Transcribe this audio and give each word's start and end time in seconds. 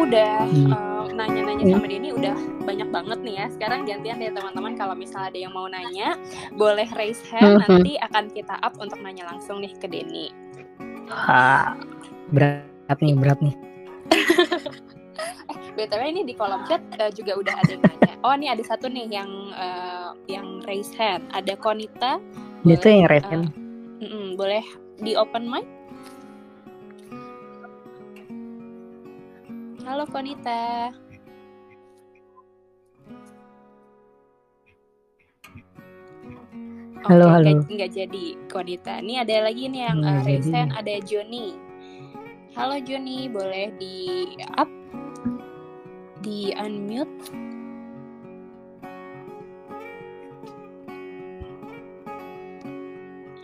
aku 0.00 0.16
udah 0.16 0.48
uh, 0.72 1.04
nanya-nanya 1.12 1.76
sama 1.76 1.84
Denny 1.84 2.08
udah 2.08 2.32
banyak 2.64 2.88
banget 2.88 3.20
nih 3.20 3.34
ya. 3.36 3.46
Sekarang 3.52 3.84
gantian 3.84 4.16
deh 4.16 4.32
teman-teman 4.32 4.72
kalau 4.72 4.96
misalnya 4.96 5.28
ada 5.28 5.40
yang 5.44 5.52
mau 5.52 5.68
nanya, 5.68 6.16
boleh 6.56 6.88
raise 6.96 7.20
hand 7.28 7.60
nanti 7.68 8.00
akan 8.00 8.32
kita 8.32 8.56
up 8.64 8.80
untuk 8.80 8.96
nanya 9.04 9.28
langsung 9.28 9.60
nih 9.60 9.76
ke 9.76 9.84
Denny. 9.84 10.32
Ha, 11.12 11.76
berat 12.32 12.96
nih, 12.96 13.12
berat 13.12 13.44
nih. 13.44 13.52
eh, 15.52 15.56
BTW 15.76 16.00
ini 16.16 16.24
di 16.24 16.32
kolom 16.32 16.64
chat 16.64 16.80
uh, 16.96 17.12
juga 17.12 17.36
udah 17.36 17.60
ada 17.60 17.68
yang 17.68 17.84
nanya. 17.84 18.12
Oh, 18.24 18.32
ini 18.32 18.48
ada 18.48 18.64
satu 18.64 18.88
nih 18.88 19.04
yang 19.12 19.28
uh, 19.52 20.16
yang 20.32 20.64
raise 20.64 20.96
hand. 20.96 21.28
Ada 21.36 21.60
Konita. 21.60 22.16
Itu 22.64 22.88
yang 22.88 23.04
raise 23.12 23.28
hand. 23.28 23.52
Uh, 24.00 24.00
mm 24.00 24.08
-mm, 24.08 24.26
boleh 24.40 24.64
di 25.04 25.12
open 25.12 25.44
mic? 25.44 25.68
Halo 29.90 30.06
Konita. 30.06 30.94
Halo, 37.10 37.26
okay, 37.26 37.50
halo. 37.50 37.66
Nggak 37.66 37.90
jadi 37.98 38.24
Konita. 38.46 39.02
Ini 39.02 39.26
ada 39.26 39.50
lagi 39.50 39.66
nih 39.66 39.82
yang 39.90 39.98
uh, 40.06 40.22
resen, 40.22 40.70
ada 40.78 40.94
Joni. 41.02 41.58
Halo 42.54 42.78
Joni, 42.78 43.26
boleh 43.34 43.74
di 43.82 44.30
up, 44.54 44.70
di 46.22 46.54
unmute. 46.54 47.34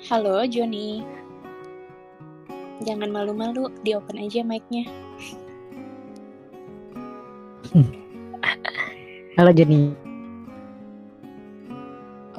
Halo 0.07 0.47
Joni. 0.47 1.03
Jangan 2.87 3.11
malu-malu, 3.11 3.67
di 3.83 3.99
open 3.99 4.23
aja 4.23 4.47
mic-nya. 4.47 5.06
Halo 9.37 9.53
Joni. 9.53 9.93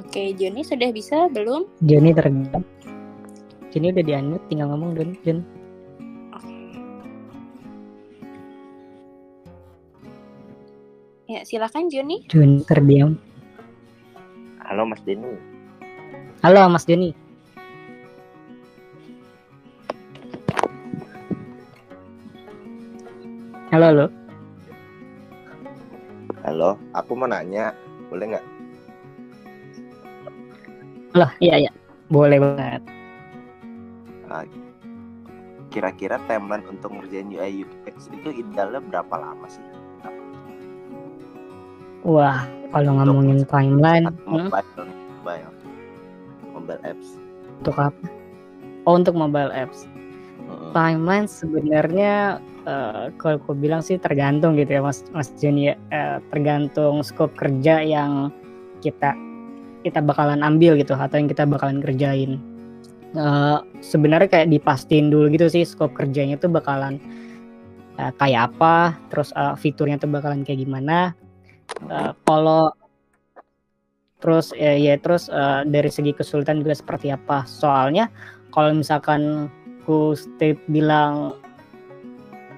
Oke, 0.02 0.34
Joni 0.34 0.66
sudah 0.66 0.90
bisa 0.90 1.30
belum? 1.30 1.70
Joni 1.86 2.10
tergabung. 2.10 2.66
Joni 3.70 3.94
udah 3.94 4.02
dianut, 4.02 4.42
tinggal 4.50 4.74
ngomong 4.74 4.98
Don. 4.98 5.14
Jon. 5.22 5.46
Ya, 11.30 11.46
silakan 11.46 11.86
Joni. 11.94 12.26
Joni 12.34 12.66
terdiam. 12.66 13.14
Halo 14.66 14.90
Mas 14.90 15.06
Denny. 15.06 15.38
Halo 16.42 16.66
Mas 16.66 16.90
Joni. 16.90 17.14
Halo, 23.70 23.86
halo. 23.86 24.27
Halo, 26.58 26.74
aku 26.90 27.14
mau 27.14 27.30
nanya, 27.30 27.70
boleh 28.10 28.34
nggak? 28.34 28.46
Loh, 31.14 31.30
iya 31.38 31.62
iya, 31.62 31.72
boleh 32.10 32.42
banget. 32.42 32.82
Nah, 34.26 34.42
kira-kira 35.70 36.18
timeline 36.26 36.66
untuk 36.66 36.98
ngerjain 36.98 37.30
UI 37.30 37.62
UX 37.62 38.10
itu 38.10 38.42
idealnya 38.42 38.82
berapa 38.90 39.22
lama 39.22 39.46
sih? 39.46 39.62
Wah, 42.02 42.50
kalau 42.74 43.06
ngomongin 43.06 43.46
timeline, 43.46 44.10
mobile, 44.26 44.50
hmm? 44.82 44.90
mobile, 45.22 45.54
mobile 46.58 46.82
apps. 46.82 47.22
Untuk 47.62 47.78
apa? 47.78 48.06
Oh, 48.90 48.98
untuk 48.98 49.14
mobile 49.14 49.54
apps. 49.54 49.86
Hmm. 50.50 50.74
Timeline 50.74 51.30
sebenarnya 51.30 52.42
uh, 52.68 53.10
kalau 53.16 53.40
aku 53.40 53.56
bilang 53.56 53.80
sih 53.80 53.96
tergantung 53.96 54.60
gitu 54.60 54.78
ya 54.78 54.82
Mas 54.84 55.08
Mas 55.16 55.32
Joni 55.40 55.72
uh, 55.72 56.20
tergantung 56.30 57.02
scope 57.02 57.34
kerja 57.40 57.80
yang 57.82 58.30
kita 58.84 59.16
kita 59.82 60.04
bakalan 60.04 60.44
ambil 60.44 60.76
gitu 60.76 60.94
atau 60.94 61.16
yang 61.16 61.32
kita 61.32 61.48
bakalan 61.48 61.80
kerjain. 61.80 62.44
Uh, 63.16 63.64
sebenarnya 63.80 64.28
kayak 64.28 64.52
dipastiin 64.52 65.08
dulu 65.08 65.32
gitu 65.32 65.48
sih 65.48 65.64
scope 65.64 65.96
kerjanya 65.96 66.36
tuh 66.36 66.52
bakalan 66.52 67.00
uh, 67.96 68.12
kayak 68.20 68.52
apa 68.52 69.00
terus 69.08 69.32
uh, 69.40 69.56
fiturnya 69.56 69.96
tuh 69.96 70.12
bakalan 70.12 70.44
kayak 70.44 70.68
gimana. 70.68 71.16
Uh, 71.88 72.12
kalau 72.28 72.76
terus 74.18 74.52
ya, 74.58 74.76
ya 74.76 75.00
terus 75.00 75.32
uh, 75.32 75.64
dari 75.64 75.88
segi 75.88 76.12
kesulitan 76.12 76.60
juga 76.60 76.76
seperti 76.76 77.16
apa. 77.16 77.48
Soalnya 77.48 78.12
kalau 78.52 78.76
misalkan 78.76 79.48
ku 79.88 80.12
state 80.20 80.60
bilang 80.68 81.40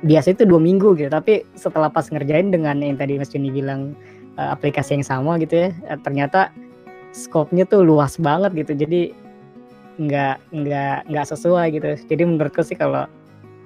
biasa 0.03 0.35
itu 0.35 0.43
dua 0.47 0.61
minggu 0.61 0.95
gitu. 0.95 1.11
Tapi 1.11 1.43
setelah 1.55 1.91
pas 1.91 2.07
ngerjain 2.07 2.51
dengan 2.51 2.79
yang 2.79 2.95
tadi 2.95 3.19
Mas 3.19 3.31
Juni 3.31 3.51
bilang 3.51 3.95
uh, 4.39 4.55
aplikasi 4.55 4.99
yang 4.99 5.05
sama 5.05 5.35
gitu 5.41 5.67
ya 5.67 5.69
uh, 5.91 5.99
ternyata 5.99 6.53
skopnya 7.11 7.65
tuh 7.67 7.83
luas 7.83 8.15
banget 8.19 8.55
gitu. 8.65 8.73
Jadi 8.85 9.11
nggak 9.99 10.55
nggak 10.55 10.97
nggak 11.11 11.25
sesuai 11.27 11.65
gitu. 11.75 11.89
Jadi 12.07 12.21
menurutku 12.23 12.63
sih 12.63 12.79
kalau 12.79 13.03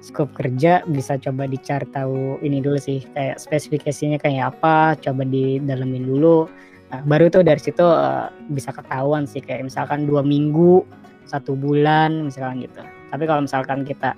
skop 0.04 0.28
kerja 0.36 0.84
bisa 0.84 1.16
coba 1.16 1.48
dicari 1.48 1.88
tahu 1.88 2.36
ini 2.44 2.60
dulu 2.60 2.76
sih 2.76 3.00
kayak 3.16 3.40
spesifikasinya 3.40 4.20
kayak 4.20 4.52
apa 4.52 4.98
coba 5.00 5.22
didalemin 5.24 6.04
dulu. 6.04 6.50
Nah, 6.92 7.00
baru 7.08 7.32
tuh 7.32 7.42
dari 7.46 7.58
situ 7.58 7.82
uh, 7.82 8.28
bisa 8.52 8.70
ketahuan 8.74 9.24
sih 9.24 9.40
kayak 9.40 9.66
misalkan 9.70 10.04
dua 10.04 10.20
minggu 10.20 10.84
satu 11.24 11.56
bulan 11.56 12.28
misalkan 12.28 12.66
gitu. 12.66 12.82
Tapi 13.08 13.24
kalau 13.24 13.48
misalkan 13.48 13.86
kita 13.88 14.12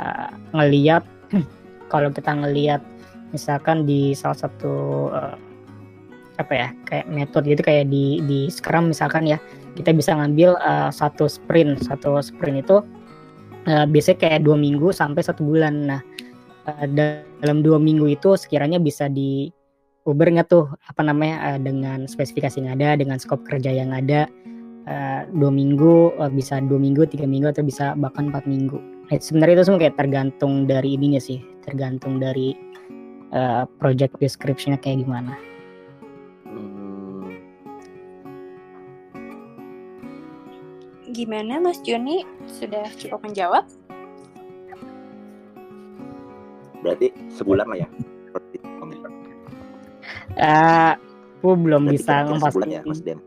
uh, 0.00 0.32
ngeliat 0.56 1.04
kalau 1.92 2.12
kita 2.12 2.32
ngelihat 2.32 2.80
misalkan 3.32 3.84
di 3.84 4.16
salah 4.16 4.48
satu 4.48 4.74
uh, 5.12 5.36
apa 6.38 6.52
ya 6.54 6.68
kayak 6.86 7.06
metode 7.10 7.50
gitu 7.50 7.62
kayak 7.66 7.90
di 7.90 8.22
di 8.24 8.46
Scrum 8.46 8.94
misalkan 8.94 9.26
ya 9.26 9.42
kita 9.74 9.90
bisa 9.90 10.14
ngambil 10.14 10.54
uh, 10.62 10.88
satu 10.94 11.26
sprint 11.26 11.82
satu 11.82 12.22
sprint 12.22 12.62
itu 12.62 12.78
uh, 13.66 13.84
biasanya 13.90 14.18
kayak 14.22 14.40
dua 14.46 14.54
minggu 14.54 14.94
sampai 14.94 15.22
satu 15.22 15.42
bulan. 15.44 15.74
Nah 15.90 16.02
dalam 16.92 17.64
dua 17.64 17.80
minggu 17.80 18.12
itu 18.12 18.36
sekiranya 18.36 18.76
bisa 18.76 19.08
di 19.08 19.48
Uber 20.04 20.28
nggak 20.28 20.48
tuh 20.52 20.68
apa 20.84 21.00
namanya 21.00 21.56
dengan 21.56 22.04
spesifikasi 22.04 22.60
yang 22.60 22.76
ada 22.76 22.96
dengan 23.00 23.16
skop 23.16 23.40
kerja 23.48 23.72
yang 23.72 23.92
ada 23.96 24.28
dua 25.32 25.48
minggu 25.48 26.12
bisa 26.36 26.60
dua 26.60 26.76
minggu 26.76 27.08
tiga 27.08 27.24
minggu 27.24 27.56
atau 27.56 27.64
bisa 27.64 27.96
bahkan 27.96 28.28
empat 28.28 28.44
minggu 28.44 28.97
sebenarnya 29.16 29.60
itu 29.60 29.64
semua 29.64 29.80
kayak 29.80 29.96
tergantung 29.96 30.68
dari 30.68 31.00
ininya 31.00 31.16
sih 31.16 31.40
tergantung 31.64 32.20
dari 32.20 32.52
uh, 33.32 33.64
project 33.80 34.16
description-nya 34.20 34.76
kayak 34.80 35.04
gimana. 35.04 35.32
Hmm. 36.44 37.32
Gimana 41.08 41.56
Mas 41.60 41.80
Joni 41.80 42.28
sudah 42.44 42.84
cukup 43.00 43.24
menjawab? 43.24 43.64
Berarti 46.84 47.10
sebulan 47.32 47.66
lah 47.68 47.78
ya? 47.84 47.88
Uh, 50.38 50.92
aku 51.40 51.56
belum 51.58 51.88
Berarti 51.88 51.96
bisa 51.98 52.14
ngepastiin. 52.28 52.70
Ya, 52.70 52.80
Mas 52.84 53.00
Dem. 53.02 53.18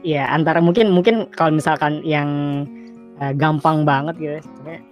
Ya 0.00 0.24
antara 0.32 0.64
mungkin 0.64 0.88
mungkin 0.92 1.28
kalau 1.36 1.52
misalkan 1.52 2.00
yang 2.04 2.28
uh, 3.20 3.32
gampang 3.36 3.84
banget 3.84 4.14
gitu, 4.18 4.36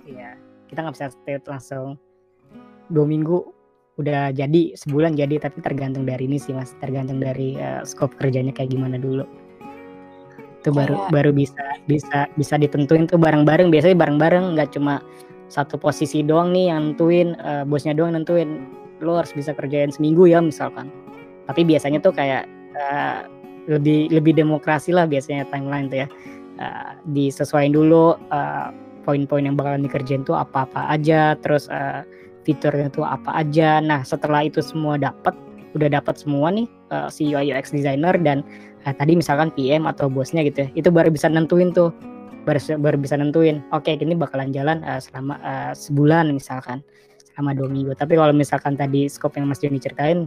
ya 0.06 0.36
kita 0.68 0.84
nggak 0.84 0.94
bisa 0.94 1.08
stay 1.10 1.40
langsung 1.48 1.96
dua 2.92 3.08
minggu. 3.08 3.40
Udah 3.98 4.30
jadi 4.30 4.78
sebulan 4.78 5.18
jadi 5.18 5.42
tapi 5.42 5.58
tergantung 5.58 6.06
dari 6.06 6.30
ini 6.30 6.38
sih 6.38 6.54
mas. 6.54 6.70
Tergantung 6.78 7.18
dari 7.18 7.58
uh, 7.58 7.82
scope 7.82 8.14
kerjanya 8.14 8.54
kayak 8.54 8.70
gimana 8.70 8.94
dulu. 8.94 9.26
Itu 10.62 10.70
baru 10.70 10.94
kayak... 10.94 11.10
baru 11.10 11.30
bisa 11.34 11.64
bisa 11.90 12.30
bisa 12.38 12.54
ditentuin 12.54 13.10
tuh 13.10 13.18
bareng-bareng. 13.18 13.74
Biasanya 13.74 13.98
bareng-bareng 13.98 14.54
nggak 14.54 14.78
cuma 14.78 15.02
satu 15.50 15.80
posisi 15.80 16.22
doang 16.22 16.54
nih 16.54 16.70
yang 16.70 16.94
nentuin 16.94 17.34
uh, 17.42 17.66
bosnya 17.66 17.90
doang 17.90 18.14
nentuin. 18.14 18.70
Lo 19.02 19.18
harus 19.18 19.34
bisa 19.34 19.50
kerjain 19.50 19.90
seminggu 19.90 20.30
ya 20.30 20.38
misalkan. 20.38 20.94
Tapi 21.50 21.66
biasanya 21.66 21.98
tuh 21.98 22.14
kayak 22.14 22.46
uh, 22.78 23.26
lebih 23.66 24.14
lebih 24.14 24.32
demokrasi 24.38 24.94
lah 24.94 25.10
biasanya 25.10 25.42
timeline 25.50 25.90
tuh 25.90 26.06
ya 26.06 26.08
uh, 26.58 26.98
disesuaikan 27.14 27.74
dulu 27.74 28.18
uh, 28.30 28.70
poin-poin 29.08 29.48
yang 29.48 29.56
bakalan 29.56 29.88
dikerjain 29.88 30.20
tuh 30.20 30.36
apa-apa 30.36 30.92
aja 30.92 31.32
terus 31.40 31.64
uh, 31.72 32.04
fiturnya 32.48 32.88
itu 32.88 33.04
apa 33.04 33.30
aja. 33.36 33.80
Nah, 33.84 34.00
setelah 34.04 34.44
itu 34.44 34.64
semua 34.64 34.96
dapat, 34.96 35.36
udah 35.76 35.88
dapat 35.88 36.16
semua 36.16 36.48
nih 36.48 36.68
uh, 36.92 37.12
si 37.12 37.28
UI 37.28 37.52
UX 37.52 37.72
designer 37.72 38.16
dan 38.20 38.40
uh, 38.88 38.94
tadi 38.96 39.16
misalkan 39.16 39.52
PM 39.52 39.84
atau 39.84 40.08
bosnya 40.08 40.40
gitu 40.44 40.64
ya, 40.64 40.68
itu 40.72 40.88
baru 40.88 41.12
bisa 41.12 41.28
nentuin 41.28 41.72
tuh 41.76 41.92
baru, 42.48 42.80
baru 42.80 42.96
bisa 42.96 43.20
nentuin 43.20 43.60
oke 43.76 43.84
okay, 43.84 44.00
ini 44.00 44.16
bakalan 44.16 44.48
jalan 44.52 44.80
uh, 44.84 44.96
selama 44.96 45.36
uh, 45.44 45.72
sebulan 45.76 46.32
misalkan 46.32 46.80
selama 47.32 47.52
dua 47.52 47.68
minggu. 47.68 47.92
Tapi 47.96 48.16
kalau 48.16 48.32
misalkan 48.32 48.80
tadi 48.80 49.08
scope 49.12 49.36
yang 49.36 49.48
Mas 49.52 49.60
Joni 49.60 49.76
ceritain 49.76 50.24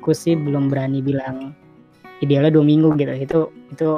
aku 0.00 0.16
sih 0.16 0.32
belum 0.36 0.72
berani 0.72 1.04
bilang 1.04 1.52
idealnya 2.24 2.48
dua 2.48 2.64
minggu 2.64 2.96
gitu. 2.96 3.12
Itu 3.12 3.38
itu 3.76 3.88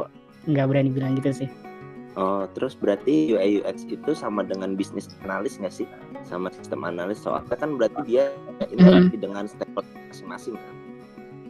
nggak 0.50 0.66
berani 0.66 0.90
bilang 0.90 1.14
gitu 1.14 1.46
sih 1.46 1.69
Oh, 2.18 2.42
terus 2.58 2.74
berarti 2.74 3.38
UI 3.38 3.62
UX 3.62 3.86
itu 3.86 4.10
sama 4.18 4.42
dengan 4.42 4.74
bisnis 4.74 5.06
analis 5.22 5.62
nggak 5.62 5.70
sih? 5.70 5.86
Sama 6.26 6.50
sistem 6.50 6.82
analis 6.82 7.22
soalnya 7.22 7.54
kan 7.54 7.78
berarti 7.78 8.02
dia 8.02 8.34
interaksi 8.66 9.14
Mhm. 9.14 9.22
dengan 9.22 9.44
stakeholder 9.46 9.94
masing-masing 10.10 10.54
kan? 10.58 10.74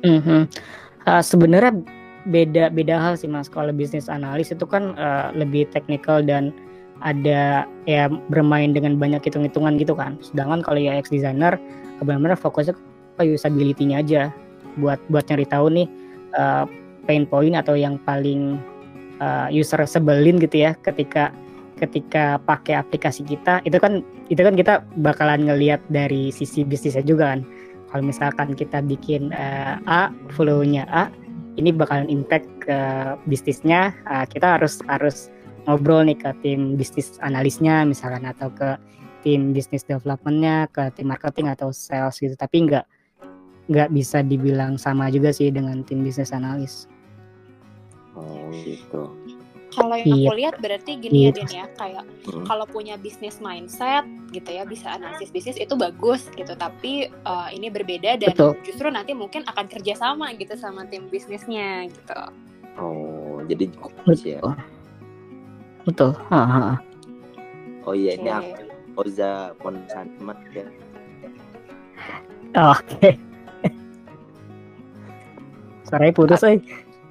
Mhm. 0.04 0.40
Uh, 1.08 1.22
sebenarnya 1.24 1.72
beda 2.28 2.68
beda 2.76 3.00
hal 3.00 3.16
sih 3.16 3.24
mas. 3.24 3.48
Kalau 3.48 3.72
bisnis 3.72 4.12
analis 4.12 4.52
itu 4.52 4.68
kan 4.68 4.92
uh, 5.00 5.32
lebih 5.32 5.64
teknikal 5.72 6.20
dan 6.20 6.52
ada 7.00 7.64
ya 7.88 8.12
bermain 8.28 8.76
dengan 8.76 9.00
banyak 9.00 9.24
hitung-hitungan 9.24 9.80
gitu 9.80 9.96
kan. 9.96 10.20
Sedangkan 10.20 10.60
kalau 10.60 10.76
UX 10.76 11.08
designer 11.08 11.56
benar-benar 12.04 12.36
fokusnya 12.36 12.76
ke 13.16 13.32
usability-nya 13.32 14.04
aja 14.04 14.22
buat 14.76 15.00
buat 15.08 15.24
nyari 15.32 15.48
tahu 15.48 15.72
nih 15.72 15.88
uh, 16.36 16.68
pain 17.08 17.24
point 17.24 17.56
atau 17.56 17.72
yang 17.72 17.96
paling 18.04 18.60
uh, 19.20 19.48
user 19.52 19.78
sebelin 19.84 20.40
gitu 20.40 20.66
ya 20.66 20.74
ketika 20.80 21.30
ketika 21.80 22.36
pakai 22.44 22.76
aplikasi 22.76 23.24
kita 23.24 23.64
itu 23.64 23.80
kan 23.80 24.04
itu 24.28 24.40
kan 24.44 24.52
kita 24.52 24.84
bakalan 25.00 25.48
ngelihat 25.48 25.80
dari 25.88 26.28
sisi 26.28 26.64
bisnisnya 26.64 27.04
juga 27.04 27.36
kan. 27.36 27.40
Kalau 27.90 28.06
misalkan 28.06 28.54
kita 28.54 28.84
bikin 28.86 29.34
uh, 29.34 29.80
A 29.88 30.12
flow-nya 30.36 30.86
A 30.92 31.10
ini 31.58 31.74
bakalan 31.74 32.06
impact 32.06 32.46
ke 32.62 32.78
bisnisnya. 33.26 33.96
Uh, 34.06 34.28
kita 34.28 34.60
harus 34.60 34.78
harus 34.86 35.32
ngobrol 35.66 36.06
nih 36.06 36.16
ke 36.16 36.30
tim 36.44 36.78
bisnis 36.78 37.18
analisnya 37.24 37.82
misalkan 37.82 38.28
atau 38.28 38.52
ke 38.52 38.76
tim 39.26 39.52
bisnis 39.52 39.84
developmentnya 39.84 40.68
ke 40.70 40.92
tim 40.94 41.10
marketing 41.10 41.50
atau 41.50 41.72
sales 41.74 42.20
gitu. 42.20 42.36
Tapi 42.36 42.68
nggak 42.70 42.84
nggak 43.72 43.88
bisa 43.90 44.22
dibilang 44.22 44.78
sama 44.78 45.10
juga 45.10 45.34
sih 45.34 45.50
dengan 45.50 45.82
tim 45.82 46.04
bisnis 46.06 46.30
analis 46.30 46.86
Oh 48.20 48.52
gitu. 48.60 49.02
Kalau 49.70 49.94
yang 49.94 50.10
Iya. 50.10 50.26
aku 50.26 50.32
lihat 50.34 50.54
berarti 50.58 50.90
gini 50.98 51.24
ya 51.24 51.30
Gitu. 51.30 51.46
Din 51.46 51.50
ya, 51.62 51.64
kayak 51.78 52.04
Hmm. 52.26 52.42
kalau 52.42 52.66
punya 52.66 52.98
bisnis 52.98 53.38
mindset 53.38 54.02
gitu 54.28 54.50
ya, 54.50 54.66
bisa 54.66 54.98
analisis 54.98 55.30
bisnis 55.30 55.56
itu 55.56 55.74
bagus 55.74 56.26
gitu, 56.34 56.52
tapi 56.54 57.06
eh, 57.06 57.48
ini 57.54 57.70
berbeda 57.70 58.18
dan 58.18 58.34
Betul. 58.34 58.58
justru 58.66 58.90
nanti 58.90 59.14
mungkin 59.14 59.46
akan 59.46 59.70
kerjasama 59.70 60.34
gitu 60.34 60.58
sama 60.58 60.84
tim 60.90 61.06
bisnisnya 61.06 61.86
gitu. 61.86 62.18
Oh, 62.76 63.40
jadi 63.46 63.70
ya. 63.70 64.42
betul 64.42 64.54
betul 65.86 66.10
Ha, 66.28 66.40
ha. 66.44 66.74
Oh 67.86 67.94
iya 67.94 68.14
ini 68.14 68.26
Oke. 68.26 68.36
aku 68.36 68.62
Oza 69.00 69.54
Ponsanmat 69.62 70.38
ya. 70.52 70.66
oke 72.74 73.08
suaranya 75.86 76.12
putus 76.12 76.42
eh 76.42 76.58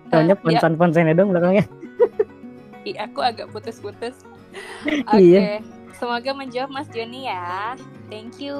soalnya 0.10 0.36
ya. 0.36 0.42
ponsan 0.42 0.74
ponsannya 0.76 1.14
dong 1.14 1.30
belakangnya 1.32 1.66
Ih, 2.88 2.96
aku 2.96 3.20
agak 3.20 3.52
putus-putus. 3.52 4.24
Oke, 5.12 5.20
Iya. 5.20 5.60
semoga 5.94 6.32
menjawab 6.32 6.72
Mas 6.72 6.88
Joni 6.90 7.28
ya. 7.28 7.76
Thank 8.08 8.40
you. 8.40 8.56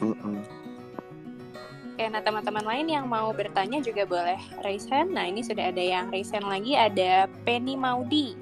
Mm-mm. 0.00 0.40
Oke, 1.92 2.04
nah 2.08 2.24
teman-teman 2.24 2.64
lain 2.64 2.88
yang 2.88 3.04
mau 3.04 3.28
bertanya 3.30 3.84
juga 3.84 4.08
boleh 4.08 4.40
raise 4.62 4.88
hand. 4.88 5.12
Nah, 5.12 5.28
ini 5.28 5.44
sudah 5.44 5.68
ada 5.68 5.78
yang 5.78 6.08
raise 6.08 6.32
hand 6.32 6.48
lagi, 6.48 6.72
ada 6.72 7.28
Penny 7.44 7.76
Maudi. 7.76 8.32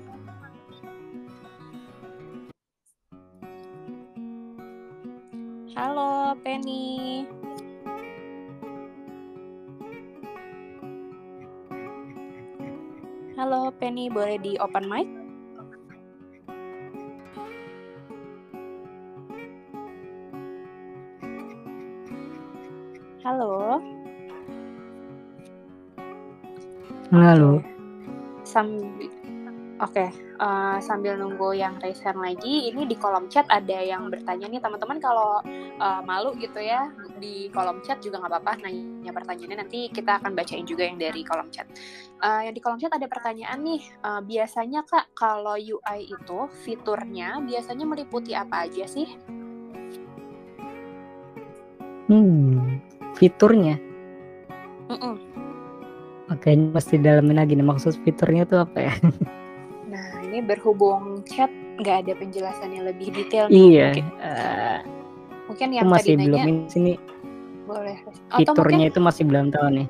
Halo, 5.74 6.32
Penny. 6.40 7.26
Halo, 13.46 13.70
Penny, 13.78 14.10
boleh 14.10 14.42
di 14.42 14.58
open 14.58 14.90
mic? 14.90 15.06
Halo. 23.22 23.78
halo 27.14 27.62
Sambil 28.42 29.14
Oke, 29.78 30.10
eh, 30.10 30.76
sambil 30.82 31.14
nunggu 31.14 31.54
yang 31.54 31.78
raise 31.78 32.02
hand 32.02 32.18
lagi, 32.18 32.74
ini 32.74 32.82
di 32.82 32.98
kolom 32.98 33.30
chat 33.30 33.46
ada 33.46 33.78
yang 33.78 34.10
bertanya 34.10 34.50
nih 34.50 34.58
teman-teman 34.58 34.98
kalau 34.98 35.38
eh, 35.78 36.00
malu 36.02 36.34
gitu 36.34 36.58
ya 36.58 36.90
di 37.16 37.48
kolom 37.50 37.80
chat 37.82 37.98
juga 38.04 38.20
nggak 38.20 38.32
apa-apa 38.32 38.52
nanya 38.64 39.12
pertanyaannya 39.12 39.58
nanti 39.64 39.88
kita 39.90 40.20
akan 40.22 40.36
bacain 40.36 40.64
juga 40.68 40.84
yang 40.84 41.00
dari 41.00 41.24
kolom 41.24 41.48
chat. 41.50 41.66
Eh, 42.20 42.40
yang 42.48 42.54
di 42.54 42.62
kolom 42.62 42.78
chat 42.78 42.92
ada 42.92 43.08
pertanyaan 43.08 43.60
nih, 43.60 43.82
eh, 43.82 44.20
biasanya 44.24 44.84
kak 44.84 45.12
kalau 45.16 45.56
UI 45.56 46.12
itu 46.12 46.38
fiturnya 46.64 47.40
biasanya 47.42 47.84
meliputi 47.88 48.32
apa 48.36 48.68
aja 48.68 48.84
sih? 48.88 49.08
hmm 52.06 52.78
fiturnya 53.18 53.76
Mm-mm. 54.86 55.18
Oke, 56.26 56.54
ini 56.54 56.70
mesti 56.74 56.98
dalamin 56.98 57.38
lagi 57.38 57.54
nih 57.54 57.66
maksud 57.66 58.02
fiturnya 58.02 58.46
tuh 58.46 58.66
apa 58.66 58.90
ya? 58.90 58.94
Nah 59.90 60.22
ini 60.26 60.42
berhubung 60.42 61.22
chat 61.26 61.50
nggak 61.78 62.06
ada 62.06 62.12
penjelasannya 62.18 62.82
lebih 62.90 63.14
detail. 63.14 63.46
nih. 63.46 63.54
iya, 63.54 63.88
eh, 64.22 64.78
mungkin 65.46 65.68
yang 65.74 65.86
masih 65.86 66.14
tadi 66.18 66.26
belum 66.26 66.38
nanya 66.38 66.42
ini 66.46 66.70
sini 66.70 66.92
boleh. 67.66 67.96
Atau 68.06 68.14
mungkin 68.30 68.46
fiturnya 68.46 68.86
itu 68.90 69.00
masih 69.02 69.24
belum 69.26 69.46
tahu 69.50 69.68
nih. 69.74 69.88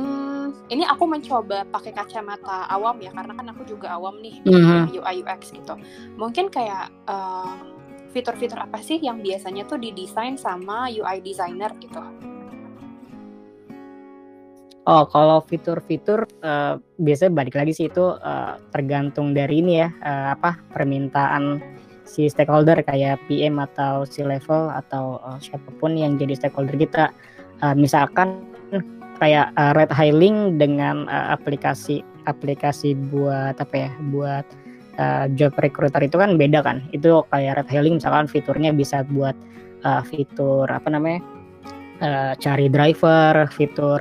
Hmm, 0.00 0.46
ini 0.72 0.84
aku 0.88 1.04
mencoba 1.04 1.68
pakai 1.68 1.92
kacamata 1.92 2.64
awam 2.72 2.96
ya 3.04 3.12
karena 3.12 3.32
kan 3.36 3.46
aku 3.52 3.62
juga 3.68 3.92
awam 3.92 4.16
nih 4.24 4.40
Mhm. 4.48 4.88
di 4.88 4.96
UI 4.96 5.14
UX 5.20 5.52
gitu. 5.52 5.74
Mungkin 6.16 6.48
kayak 6.48 6.88
eh, 7.08 7.52
fitur-fitur 8.16 8.56
apa 8.56 8.80
sih 8.80 8.96
yang 9.04 9.20
biasanya 9.20 9.68
tuh 9.68 9.76
didesain 9.76 10.40
sama 10.40 10.88
UI 10.88 11.20
designer 11.20 11.76
gitu? 11.76 12.00
Oh, 14.88 15.04
kalau 15.04 15.44
fitur-fitur 15.44 16.24
eh, 16.40 16.74
biasanya 16.96 17.32
balik 17.36 17.60
lagi 17.60 17.76
sih 17.76 17.92
itu 17.92 18.16
eh, 18.16 18.54
tergantung 18.72 19.36
dari 19.36 19.60
ini 19.60 19.84
ya 19.84 19.92
eh, 19.92 20.28
apa 20.32 20.56
permintaan 20.72 21.60
si 22.08 22.26
stakeholder 22.32 22.80
kayak 22.80 23.20
PM 23.28 23.60
atau 23.60 24.08
si 24.08 24.24
level 24.24 24.72
atau 24.72 25.20
eh, 25.20 25.38
siapa 25.44 25.68
pun 25.76 25.92
yang 25.92 26.16
jadi 26.16 26.34
stakeholder 26.34 26.74
kita. 26.74 27.12
Eh, 27.60 27.74
misalkan 27.76 28.48
kayak 29.20 29.52
eh, 29.52 29.72
red 29.76 29.92
hailing 29.92 30.56
dengan 30.56 31.04
eh, 31.06 31.26
aplikasi 31.36 32.00
aplikasi 32.24 32.96
buat 33.12 33.60
apa 33.60 33.74
ya 33.76 33.90
buat 34.08 34.46
eh, 34.96 35.26
job 35.36 35.52
recruiter 35.60 36.00
itu 36.00 36.16
kan 36.16 36.40
beda 36.40 36.64
kan. 36.64 36.80
Itu 36.96 37.28
kayak 37.28 37.62
red 37.62 37.68
hailing 37.68 38.00
misalkan 38.00 38.24
fiturnya 38.24 38.72
bisa 38.72 39.04
buat 39.12 39.36
eh, 39.84 40.02
fitur 40.08 40.64
apa 40.72 40.88
namanya 40.88 41.20
eh, 42.00 42.32
cari 42.40 42.72
driver, 42.72 43.44
fitur 43.52 44.00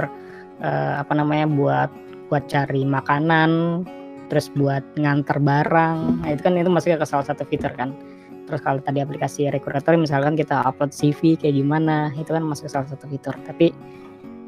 eh, 0.64 0.94
apa 0.96 1.12
namanya 1.12 1.46
buat 1.52 1.92
buat 2.28 2.48
cari 2.52 2.84
makanan 2.84 3.84
terus 4.28 4.52
buat 4.54 4.84
nganter 5.00 5.40
barang. 5.40 6.24
Nah, 6.24 6.30
itu 6.32 6.42
kan 6.44 6.54
itu 6.56 6.72
masih 6.72 7.00
ke 7.00 7.08
salah 7.08 7.26
satu 7.26 7.48
fitur 7.48 7.72
kan. 7.76 7.96
Terus 8.48 8.64
kalau 8.64 8.80
tadi 8.80 9.04
aplikasi 9.04 9.52
recruiter 9.52 10.00
misalkan 10.00 10.40
kita 10.40 10.64
upload 10.64 10.96
CV 10.96 11.36
kayak 11.36 11.60
gimana 11.60 12.16
itu 12.16 12.32
kan 12.32 12.44
masuk 12.48 12.72
ke 12.72 12.72
salah 12.72 12.88
satu 12.88 13.08
fitur. 13.12 13.36
Tapi 13.44 13.76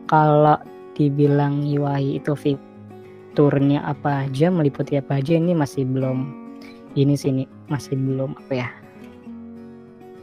kalau 0.08 0.56
dibilang 0.96 1.64
UI 1.64 2.20
itu 2.20 2.32
fiturnya 2.36 3.84
apa 3.84 4.28
aja 4.28 4.48
meliputi 4.48 4.96
apa 4.96 5.20
aja 5.20 5.36
ini 5.36 5.52
masih 5.52 5.84
belum 5.84 6.32
ini 6.96 7.16
sini 7.20 7.44
masih 7.68 8.00
belum 8.00 8.40
apa 8.40 8.54
ya. 8.56 8.70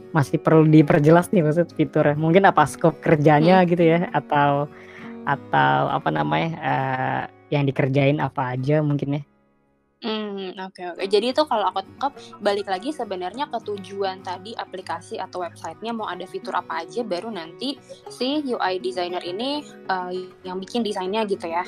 Masih 0.09 0.41
perlu 0.41 0.65
diperjelas 0.65 1.29
nih 1.29 1.45
maksud 1.45 1.69
fiturnya. 1.77 2.17
Mungkin 2.17 2.49
apa 2.49 2.65
scope 2.65 2.97
kerjanya 2.97 3.61
gitu 3.69 3.85
ya 3.85 4.09
atau 4.09 4.65
atau 5.29 5.91
apa 5.91 6.09
namanya 6.09 6.49
eh, 6.57 7.23
yang 7.53 7.69
dikerjain 7.69 8.17
apa 8.17 8.57
aja 8.57 8.81
mungkin 8.81 9.21
ya 9.21 9.23
Hmm, 9.97 10.53
oke 10.61 10.81
oke. 10.93 11.03
Jadi 11.09 11.33
itu 11.33 11.41
kalau 11.49 11.73
aku 11.73 11.81
tangkap 11.81 12.13
balik 12.37 12.69
lagi 12.69 12.93
sebenarnya 12.93 13.49
ke 13.49 13.57
tujuan 13.65 14.21
tadi 14.21 14.53
aplikasi 14.53 15.17
atau 15.17 15.41
websitenya 15.41 15.89
mau 15.89 16.05
ada 16.05 16.21
fitur 16.29 16.53
apa 16.53 16.85
aja 16.85 17.01
baru 17.01 17.33
nanti 17.33 17.81
si 18.13 18.45
UI 18.45 18.77
designer 18.77 19.25
ini 19.25 19.65
eh, 19.65 20.11
yang 20.45 20.61
bikin 20.61 20.85
desainnya 20.85 21.25
gitu 21.25 21.49
ya. 21.49 21.65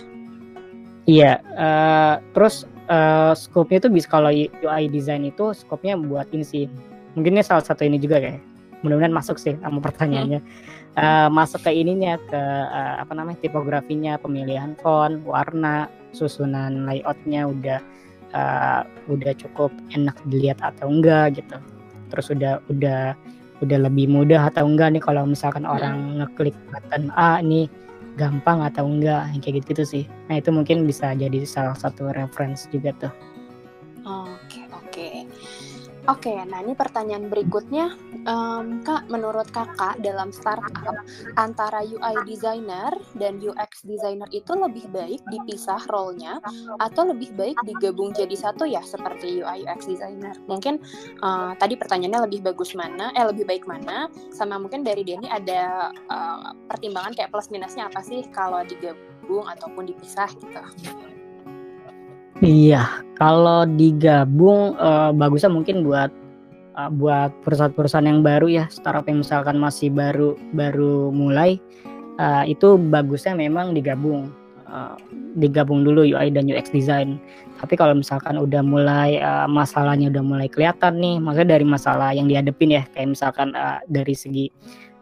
iya 1.09 1.41
eh, 1.41 2.15
terus 2.37 2.69
eh, 2.85 3.33
scope-nya 3.33 3.81
itu 3.81 3.89
bisa 3.89 4.05
kalau 4.05 4.29
UI 4.29 4.83
design 4.93 5.25
itu 5.25 5.49
scope-nya 5.57 5.97
buat 5.97 6.29
ini 6.29 6.45
sih 6.45 6.69
mungkin 7.17 7.33
ini 7.33 7.41
salah 7.41 7.65
satu 7.65 7.81
ini 7.81 7.97
juga 7.97 8.21
kayak 8.21 8.45
mudah-mudahan 8.85 9.17
masuk 9.17 9.41
sih 9.41 9.57
sama 9.57 9.81
pertanyaannya 9.81 10.45
Eh, 10.99 11.29
masuk 11.31 11.63
ke 11.63 11.71
ininya 11.71 12.17
ke 12.17 12.35
eh, 12.65 12.95
apa 12.99 13.13
namanya 13.15 13.39
tipografinya 13.45 14.19
pemilihan 14.19 14.75
font 14.81 15.21
warna 15.23 15.87
susunan 16.11 16.83
layoutnya 16.83 17.47
udah 17.47 17.79
eh, 18.33 18.81
udah 19.09 19.33
cukup 19.37 19.71
enak 19.93 20.15
dilihat 20.29 20.59
atau 20.61 20.89
enggak 20.89 21.41
gitu. 21.41 21.57
Terus 22.09 22.27
udah 22.33 22.53
udah 22.69 23.13
udah 23.59 23.77
lebih 23.91 24.07
mudah 24.07 24.47
atau 24.47 24.63
enggak 24.65 24.95
nih 24.95 25.03
kalau 25.03 25.27
misalkan 25.27 25.67
orang 25.67 26.23
ngeklik 26.23 26.55
button 26.71 27.11
A 27.19 27.43
nih 27.43 27.67
gampang 28.15 28.59
atau 28.63 28.83
enggak 28.83 29.31
kayak 29.39 29.63
gitu, 29.63 29.67
gitu 29.71 29.83
sih. 29.83 30.03
Nah 30.27 30.39
itu 30.43 30.51
mungkin 30.51 30.83
bisa 30.83 31.15
jadi 31.15 31.43
salah 31.47 31.75
satu 31.75 32.11
reference 32.11 32.67
juga 32.71 32.91
tuh. 32.99 33.13
Oke, 36.07 36.31
nah 36.31 36.63
ini 36.63 36.77
pertanyaan 36.79 37.27
berikutnya, 37.27 37.91
um, 38.23 38.79
Kak, 38.87 39.11
menurut 39.11 39.51
Kakak 39.51 39.99
dalam 39.99 40.31
startup 40.31 40.95
antara 41.35 41.83
UI 41.83 42.15
designer 42.23 42.95
dan 43.19 43.43
UX 43.43 43.83
designer 43.83 44.29
itu 44.31 44.55
lebih 44.55 44.87
baik 44.95 45.19
dipisah 45.27 45.83
role-nya 45.91 46.39
atau 46.79 47.11
lebih 47.11 47.35
baik 47.35 47.59
digabung 47.67 48.15
jadi 48.15 48.31
satu 48.31 48.63
ya 48.63 48.79
seperti 48.79 49.43
UI 49.43 49.67
UX 49.67 49.91
designer? 49.91 50.39
Mungkin 50.47 50.79
uh, 51.19 51.51
tadi 51.59 51.75
pertanyaannya 51.75 52.31
lebih 52.31 52.47
bagus 52.47 52.71
mana, 52.79 53.11
eh 53.19 53.27
lebih 53.27 53.43
baik 53.43 53.67
mana, 53.67 54.07
sama 54.31 54.55
mungkin 54.55 54.87
dari 54.87 55.03
Denny 55.03 55.27
ada 55.27 55.91
uh, 56.07 56.55
pertimbangan 56.71 57.11
kayak 57.11 57.35
plus 57.35 57.51
minusnya 57.51 57.91
apa 57.91 57.99
sih 57.99 58.23
kalau 58.31 58.63
digabung 58.63 59.43
ataupun 59.51 59.83
dipisah 59.91 60.31
gitu? 60.39 60.63
Iya, 62.39 63.03
kalau 63.19 63.67
digabung 63.67 64.79
uh, 64.79 65.11
bagusnya 65.11 65.51
mungkin 65.51 65.83
buat 65.83 66.07
uh, 66.79 66.87
buat 66.87 67.35
perusahaan-perusahaan 67.43 68.07
yang 68.07 68.23
baru 68.23 68.47
ya, 68.47 68.65
startup 68.71 69.03
yang 69.11 69.19
misalkan 69.19 69.59
masih 69.59 69.91
baru 69.91 70.39
baru 70.55 71.11
mulai 71.11 71.59
uh, 72.15 72.47
itu 72.47 72.79
bagusnya 72.79 73.35
memang 73.35 73.75
digabung. 73.75 74.31
Uh, 74.69 74.93
digabung 75.33 75.81
dulu 75.81 76.05
UI 76.05 76.29
dan 76.29 76.45
UX 76.45 76.69
design. 76.69 77.17
Tapi 77.57 77.73
kalau 77.73 77.97
misalkan 77.97 78.37
udah 78.37 78.61
mulai 78.61 79.17
uh, 79.17 79.49
masalahnya 79.49 80.13
udah 80.13 80.21
mulai 80.21 80.45
kelihatan 80.45 81.01
nih, 81.01 81.17
maksudnya 81.17 81.57
dari 81.57 81.65
masalah 81.65 82.13
yang 82.13 82.29
dihadepin 82.29 82.77
ya, 82.77 82.83
kayak 82.93 83.17
misalkan 83.17 83.51
uh, 83.57 83.81
dari 83.89 84.13
segi 84.13 84.45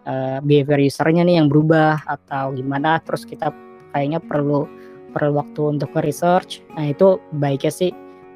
uh, 0.08 0.40
behavior 0.40 0.80
usernya 0.80 1.28
nih 1.28 1.44
yang 1.44 1.52
berubah 1.52 2.00
atau 2.08 2.56
gimana, 2.56 3.04
terus 3.04 3.28
kita 3.28 3.52
kayaknya 3.92 4.24
perlu 4.24 4.72
perlu 5.18 5.42
waktu 5.42 5.62
untuk 5.78 5.90
ke 5.98 6.06
research. 6.06 6.62
Nah 6.78 6.94
itu 6.94 7.18
baiknya 7.42 7.74
sih 7.74 7.90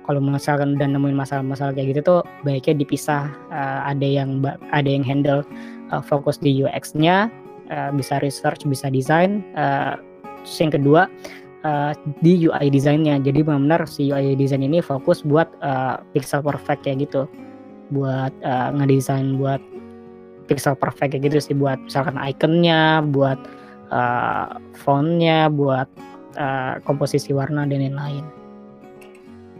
kalau 0.10 0.18
misalkan 0.18 0.76
udah 0.82 0.90
nemuin 0.90 1.14
masalah-masalah 1.14 1.78
kayak 1.78 1.94
gitu 1.94 2.02
tuh 2.02 2.20
baiknya 2.42 2.82
dipisah 2.82 3.30
uh, 3.54 3.86
ada 3.86 4.04
yang 4.04 4.42
ada 4.74 4.90
yang 4.90 5.06
handle 5.06 5.46
uh, 5.94 6.02
fokus 6.02 6.42
di 6.42 6.50
UX-nya 6.50 7.30
uh, 7.70 7.94
bisa 7.94 8.18
research 8.26 8.66
bisa 8.66 8.90
desain 8.90 9.46
uh, 9.54 10.02
yang 10.58 10.74
kedua 10.74 11.06
uh, 11.66 11.94
di 12.26 12.50
UI 12.50 12.74
desainnya. 12.74 13.22
Jadi 13.22 13.46
benar-benar 13.46 13.86
si 13.86 14.10
UI 14.10 14.34
design 14.34 14.66
ini 14.66 14.82
fokus 14.82 15.22
buat 15.22 15.50
uh, 15.62 16.02
pixel 16.14 16.42
perfect 16.42 16.86
kayak 16.86 17.06
gitu. 17.10 17.30
Buat 17.94 18.34
uh, 18.42 18.72
ngedesain 18.74 19.38
buat 19.38 19.62
pixel 20.50 20.76
perfect 20.76 21.16
kayak 21.16 21.32
gitu 21.32 21.38
sih 21.40 21.56
buat 21.56 21.80
misalkan 21.86 22.18
iconnya 22.20 23.06
buat 23.08 23.40
uh, 23.94 24.58
fontnya 24.84 25.48
buat 25.48 25.88
uh, 26.38 26.80
komposisi 26.84 27.32
warna 27.36 27.68
dan 27.68 27.82
lain-lain. 27.82 28.42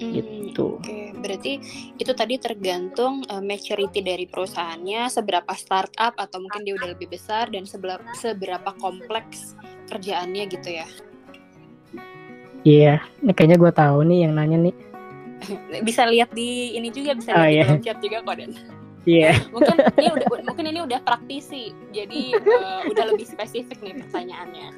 Hmm, 0.02 0.14
gitu. 0.18 0.82
Oke, 0.82 0.82
okay. 0.82 1.06
berarti 1.14 1.54
itu 2.02 2.12
tadi 2.18 2.42
tergantung 2.42 3.22
uh, 3.30 3.44
maturity 3.44 4.02
dari 4.02 4.26
perusahaannya, 4.26 5.08
seberapa 5.14 5.54
startup 5.54 6.18
atau 6.18 6.42
mungkin 6.42 6.66
dia 6.66 6.74
udah 6.74 6.98
lebih 6.98 7.14
besar 7.14 7.54
dan 7.54 7.70
seberapa 7.70 8.02
seberapa 8.18 8.74
kompleks 8.82 9.54
kerjaannya 9.94 10.44
gitu 10.50 10.70
ya. 10.82 10.88
Iya, 12.62 13.02
yeah, 13.02 13.22
ini 13.26 13.32
kayaknya 13.34 13.58
gue 13.58 13.72
tahu 13.74 13.98
nih 14.06 14.20
yang 14.26 14.34
nanya 14.38 14.58
nih. 14.70 14.76
bisa 15.88 16.06
lihat 16.06 16.30
di 16.34 16.78
ini 16.78 16.94
juga 16.94 17.18
bisa 17.18 17.34
oh, 17.34 17.46
lihat 17.46 17.54
yeah. 17.54 17.70
di 17.74 17.86
chat 17.86 17.98
juga 18.02 18.18
kok 18.22 18.36
dan. 18.38 18.52
Iya. 19.06 19.34
Yeah. 19.34 19.36
mungkin 19.54 19.76
ini 19.98 20.10
udah 20.14 20.28
mungkin 20.46 20.66
ini 20.70 20.80
udah 20.86 21.00
praktisi, 21.06 21.74
jadi 21.94 22.38
uh, 22.42 22.82
udah 22.90 23.06
lebih 23.14 23.26
spesifik 23.30 23.78
nih 23.82 24.02
pertanyaannya. 24.02 24.70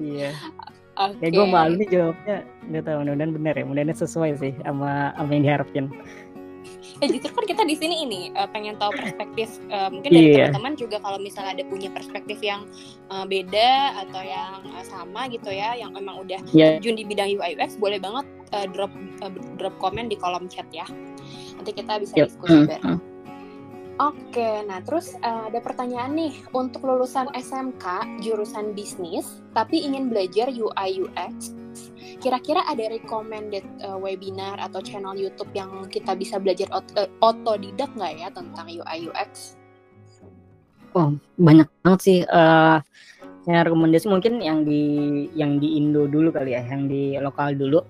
Iya. 0.00 0.32
Yeah. 0.32 0.79
Okay. 1.00 1.32
Ya 1.32 1.40
gue 1.40 1.46
malu 1.48 1.74
nih 1.80 1.88
jawabnya 1.88 2.36
nggak 2.68 2.82
tahu 2.84 2.96
mudah-mudahan 3.00 3.32
bener 3.32 3.54
ya 3.56 3.64
mudah-mudahan 3.64 4.00
sesuai 4.04 4.30
sih 4.36 4.52
sama 4.60 5.16
apa 5.16 5.30
yang 5.32 5.42
diharapkan. 5.48 5.84
Ya 7.00 7.08
justru 7.08 7.32
kan 7.32 7.44
kita 7.48 7.62
di 7.64 7.72
sini 7.80 8.04
ini 8.04 8.20
uh, 8.36 8.44
pengen 8.52 8.76
tahu 8.76 8.92
perspektif 8.92 9.48
uh, 9.72 9.88
mungkin 9.88 10.12
dari 10.12 10.36
yeah. 10.36 10.52
teman-teman 10.52 10.76
juga 10.76 11.00
kalau 11.00 11.16
misalnya 11.16 11.56
ada 11.56 11.64
punya 11.72 11.88
perspektif 11.88 12.36
yang 12.44 12.68
uh, 13.08 13.24
beda 13.24 13.96
atau 14.04 14.20
yang 14.20 14.60
uh, 14.76 14.84
sama 14.84 15.24
gitu 15.32 15.48
ya 15.48 15.72
yang 15.80 15.96
emang 15.96 16.20
udah 16.20 16.36
yeah. 16.52 16.76
terjun 16.76 17.00
di 17.00 17.08
bidang 17.08 17.32
UI 17.32 17.56
UX 17.56 17.80
boleh 17.80 17.96
banget 17.96 18.28
uh, 18.52 18.68
drop 18.68 18.92
uh, 19.24 19.32
drop 19.56 19.72
komen 19.80 20.12
di 20.12 20.20
kolom 20.20 20.44
chat 20.52 20.68
ya. 20.68 20.84
Nanti 21.56 21.72
kita 21.72 21.96
bisa 21.96 22.12
yep. 22.20 22.28
diskusi 22.28 22.52
mm 22.52 22.60
-hmm. 22.60 22.70
bareng. 22.76 23.09
Oke, 24.00 24.64
nah 24.64 24.80
terus 24.80 25.12
uh, 25.20 25.52
ada 25.52 25.60
pertanyaan 25.60 26.16
nih 26.16 26.32
untuk 26.56 26.88
lulusan 26.88 27.28
SMK 27.36 27.84
jurusan 28.24 28.72
bisnis 28.72 29.44
tapi 29.52 29.84
ingin 29.84 30.08
belajar 30.08 30.48
UI 30.48 31.04
UX, 31.04 31.52
kira-kira 32.24 32.64
ada 32.64 32.80
recommended 32.88 33.60
uh, 33.84 34.00
webinar 34.00 34.56
atau 34.56 34.80
channel 34.80 35.12
YouTube 35.12 35.52
yang 35.52 35.84
kita 35.92 36.16
bisa 36.16 36.40
belajar 36.40 36.72
ot 36.72 36.88
uh, 36.96 37.12
otodidak 37.20 37.92
nggak 37.92 38.24
ya 38.24 38.28
tentang 38.32 38.72
UI 38.72 39.12
UX? 39.12 39.60
Oh 40.96 41.12
banyak 41.36 41.68
banget 41.84 42.00
sih. 42.00 42.18
Uh, 42.24 42.80
yang 43.44 43.68
rekomendasi 43.68 44.08
mungkin 44.08 44.40
yang 44.40 44.64
di 44.64 44.80
yang 45.36 45.60
di 45.60 45.76
Indo 45.76 46.08
dulu 46.08 46.32
kali 46.32 46.56
ya, 46.56 46.64
yang 46.64 46.88
di 46.88 47.20
lokal 47.20 47.52
dulu 47.52 47.84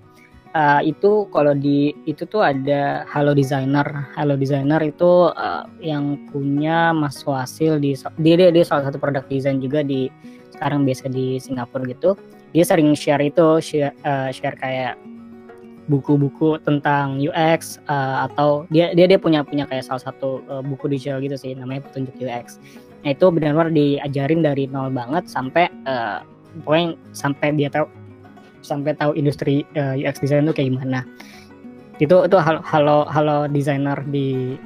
uh, 0.54 0.80
itu 0.82 1.26
kalau 1.30 1.54
di 1.54 1.94
itu 2.06 2.26
tuh 2.26 2.42
ada 2.42 3.06
Halo 3.06 3.34
Designer. 3.34 3.86
Halo 4.14 4.34
Designer 4.34 4.82
itu 4.82 5.30
uh, 5.30 5.64
yang 5.78 6.18
punya 6.30 6.90
Mas 6.94 7.22
Wasil 7.22 7.78
di 7.78 7.94
dia, 8.18 8.34
dia 8.38 8.48
dia 8.50 8.64
salah 8.66 8.90
satu 8.90 8.98
produk 8.98 9.22
desain 9.30 9.62
juga 9.62 9.82
di 9.86 10.10
sekarang 10.54 10.84
biasa 10.84 11.08
di 11.10 11.38
Singapura 11.38 11.86
gitu. 11.88 12.18
Dia 12.50 12.66
sering 12.66 12.92
share 12.98 13.22
itu 13.22 13.62
share, 13.62 13.94
uh, 14.02 14.28
share 14.34 14.58
kayak 14.58 14.98
buku-buku 15.90 16.62
tentang 16.62 17.18
UX 17.18 17.82
uh, 17.90 18.30
atau 18.30 18.62
dia 18.70 18.94
dia 18.94 19.10
dia 19.10 19.18
punya 19.18 19.42
punya 19.42 19.66
kayak 19.66 19.82
salah 19.82 20.02
satu 20.02 20.38
uh, 20.46 20.62
buku 20.62 20.86
digital 20.86 21.18
gitu 21.18 21.34
sih 21.34 21.54
namanya 21.54 21.86
petunjuk 21.90 22.14
UX. 22.22 22.62
Nah 23.02 23.16
itu 23.16 23.26
benar-benar 23.32 23.74
diajarin 23.74 24.44
dari 24.44 24.70
nol 24.70 24.92
banget 24.94 25.26
sampai 25.26 25.66
uh, 25.90 26.22
sampai 27.14 27.54
dia 27.54 27.70
tahu 27.70 27.86
sampai 28.60 28.96
tahu 28.96 29.16
industri 29.16 29.64
uh, 29.76 29.96
eh, 29.96 30.06
UX 30.06 30.20
design 30.20 30.48
itu 30.48 30.54
kayak 30.56 30.68
gimana. 30.76 31.00
Itu 32.00 32.24
itu 32.24 32.36
halo 32.40 32.60
halo 32.64 33.04
halo 33.08 33.44
desainer 33.48 33.96
di 34.08 34.56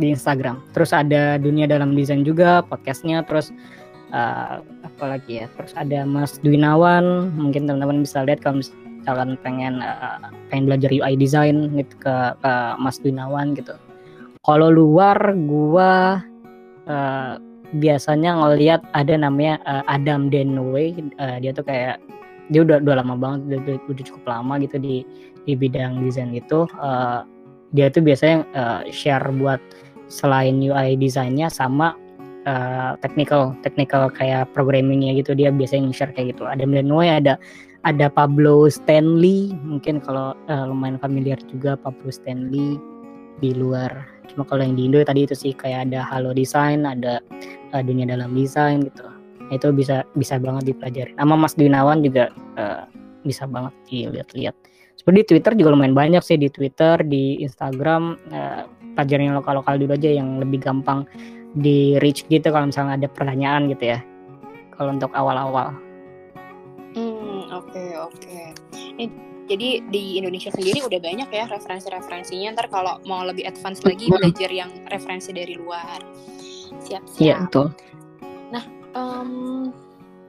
di 0.00 0.12
Instagram. 0.12 0.60
Terus 0.72 0.90
ada 0.96 1.36
dunia 1.36 1.68
dalam 1.68 1.92
desain 1.92 2.24
juga 2.24 2.64
podcastnya 2.64 3.20
terus 3.28 3.52
uh, 4.16 4.60
apa 4.62 5.04
lagi 5.04 5.44
ya? 5.44 5.46
Terus 5.60 5.72
ada 5.76 6.08
Mas 6.08 6.40
Dwinawan 6.40 7.32
mungkin 7.36 7.68
teman-teman 7.68 8.04
bisa 8.04 8.24
lihat 8.24 8.40
kalau 8.40 8.64
misalkan 8.64 9.36
pengen 9.44 9.84
uh, 9.84 10.32
pengen 10.48 10.70
belajar 10.70 10.88
UI 10.94 11.14
design 11.18 11.76
gitu 11.76 11.94
ke, 12.00 12.16
ke 12.40 12.52
Mas 12.80 12.96
Dwinawan 13.02 13.52
gitu. 13.52 13.76
Kalau 14.42 14.72
luar 14.72 15.16
gua 15.46 16.24
uh, 16.88 17.36
biasanya 17.72 18.36
ngelihat 18.36 18.80
ada 18.92 19.14
namanya 19.16 19.56
uh, 19.64 19.84
Adam 19.88 20.28
Denway 20.28 20.92
uh, 21.16 21.40
dia 21.40 21.52
tuh 21.56 21.64
kayak 21.64 22.00
dia 22.52 22.62
udah 22.62 22.84
udah 22.84 22.94
lama 23.00 23.14
banget 23.16 23.40
udah, 23.48 23.58
udah, 23.64 23.76
udah 23.88 24.04
cukup 24.04 24.24
lama 24.28 24.54
gitu 24.60 24.76
di 24.76 24.96
di 25.48 25.52
bidang 25.56 26.04
desain 26.04 26.30
itu 26.36 26.68
uh, 26.78 27.24
dia 27.72 27.88
tuh 27.88 28.04
biasanya 28.04 28.44
uh, 28.52 28.80
share 28.92 29.24
buat 29.40 29.58
selain 30.12 30.60
UI 30.60 31.00
desainnya 31.00 31.48
sama 31.48 31.96
uh, 32.44 32.94
technical 33.00 33.56
technical 33.64 34.12
kayak 34.12 34.46
programmingnya 34.52 35.16
gitu 35.16 35.32
dia 35.32 35.48
biasanya 35.48 35.88
share 35.90 36.12
kayak 36.12 36.36
gitu. 36.36 36.44
Ada 36.44 36.68
Mlenway 36.68 37.08
ada 37.08 37.40
ada 37.82 38.06
Pablo 38.12 38.68
Stanley 38.68 39.56
mungkin 39.64 39.98
kalau 40.04 40.36
uh, 40.52 40.64
lumayan 40.68 41.00
familiar 41.00 41.40
juga 41.48 41.74
Pablo 41.80 42.12
Stanley 42.12 42.76
di 43.40 43.50
luar. 43.56 44.06
Cuma 44.30 44.46
kalau 44.46 44.62
yang 44.62 44.78
di 44.78 44.86
Indo 44.86 45.02
tadi 45.02 45.26
itu 45.26 45.34
sih 45.34 45.56
kayak 45.56 45.90
ada 45.90 46.04
Halo 46.06 46.36
Design 46.36 46.84
ada 46.86 47.18
uh, 47.72 47.82
dunia 47.82 48.06
dalam 48.06 48.36
desain 48.36 48.84
gitu 48.84 49.11
itu 49.52 49.68
bisa 49.70 50.08
bisa 50.16 50.40
banget 50.40 50.72
dipelajari 50.72 51.12
nama 51.14 51.36
Mas 51.36 51.52
Dinawan 51.52 52.00
juga 52.00 52.32
uh, 52.56 52.88
bisa 53.22 53.46
banget 53.46 53.72
dilihat-lihat. 53.86 54.54
Seperti 54.98 55.16
di 55.24 55.26
Twitter 55.34 55.52
juga 55.58 55.74
lumayan 55.74 55.96
banyak 55.96 56.22
sih 56.22 56.36
di 56.38 56.50
Twitter 56.52 57.00
di 57.02 57.40
Instagram 57.42 58.18
uh, 58.30 58.62
pelajaran 58.94 59.32
yang 59.32 59.36
lokal-lokal 59.38 59.74
dulu 59.78 59.94
aja 59.96 60.10
yang 60.10 60.38
lebih 60.38 60.62
gampang 60.62 61.06
di 61.52 61.96
reach 62.00 62.24
gitu 62.28 62.48
kalau 62.52 62.68
misalnya 62.68 62.98
ada 62.98 63.08
pertanyaan 63.08 63.70
gitu 63.72 63.96
ya. 63.96 63.98
Kalau 64.74 64.94
untuk 64.94 65.10
awal-awal. 65.14 65.74
Hmm 66.92 67.48
oke 67.50 67.72
okay, 67.72 67.90
oke. 67.96 68.20
Okay. 68.20 69.08
jadi 69.42 69.84
di 69.90 70.22
Indonesia 70.22 70.48
sendiri 70.54 70.86
udah 70.86 71.00
banyak 71.02 71.28
ya 71.28 71.44
referensi-referensinya. 71.50 72.54
Ntar 72.56 72.68
kalau 72.70 73.00
mau 73.08 73.26
lebih 73.26 73.48
advance 73.48 73.82
lagi 73.82 74.06
belajar 74.08 74.48
yang 74.48 74.70
referensi 74.88 75.34
dari 75.34 75.58
luar. 75.58 75.98
Siap-siap. 76.82 77.20
Iya 77.20 77.36
betul 77.48 77.91
Um, 78.92 79.72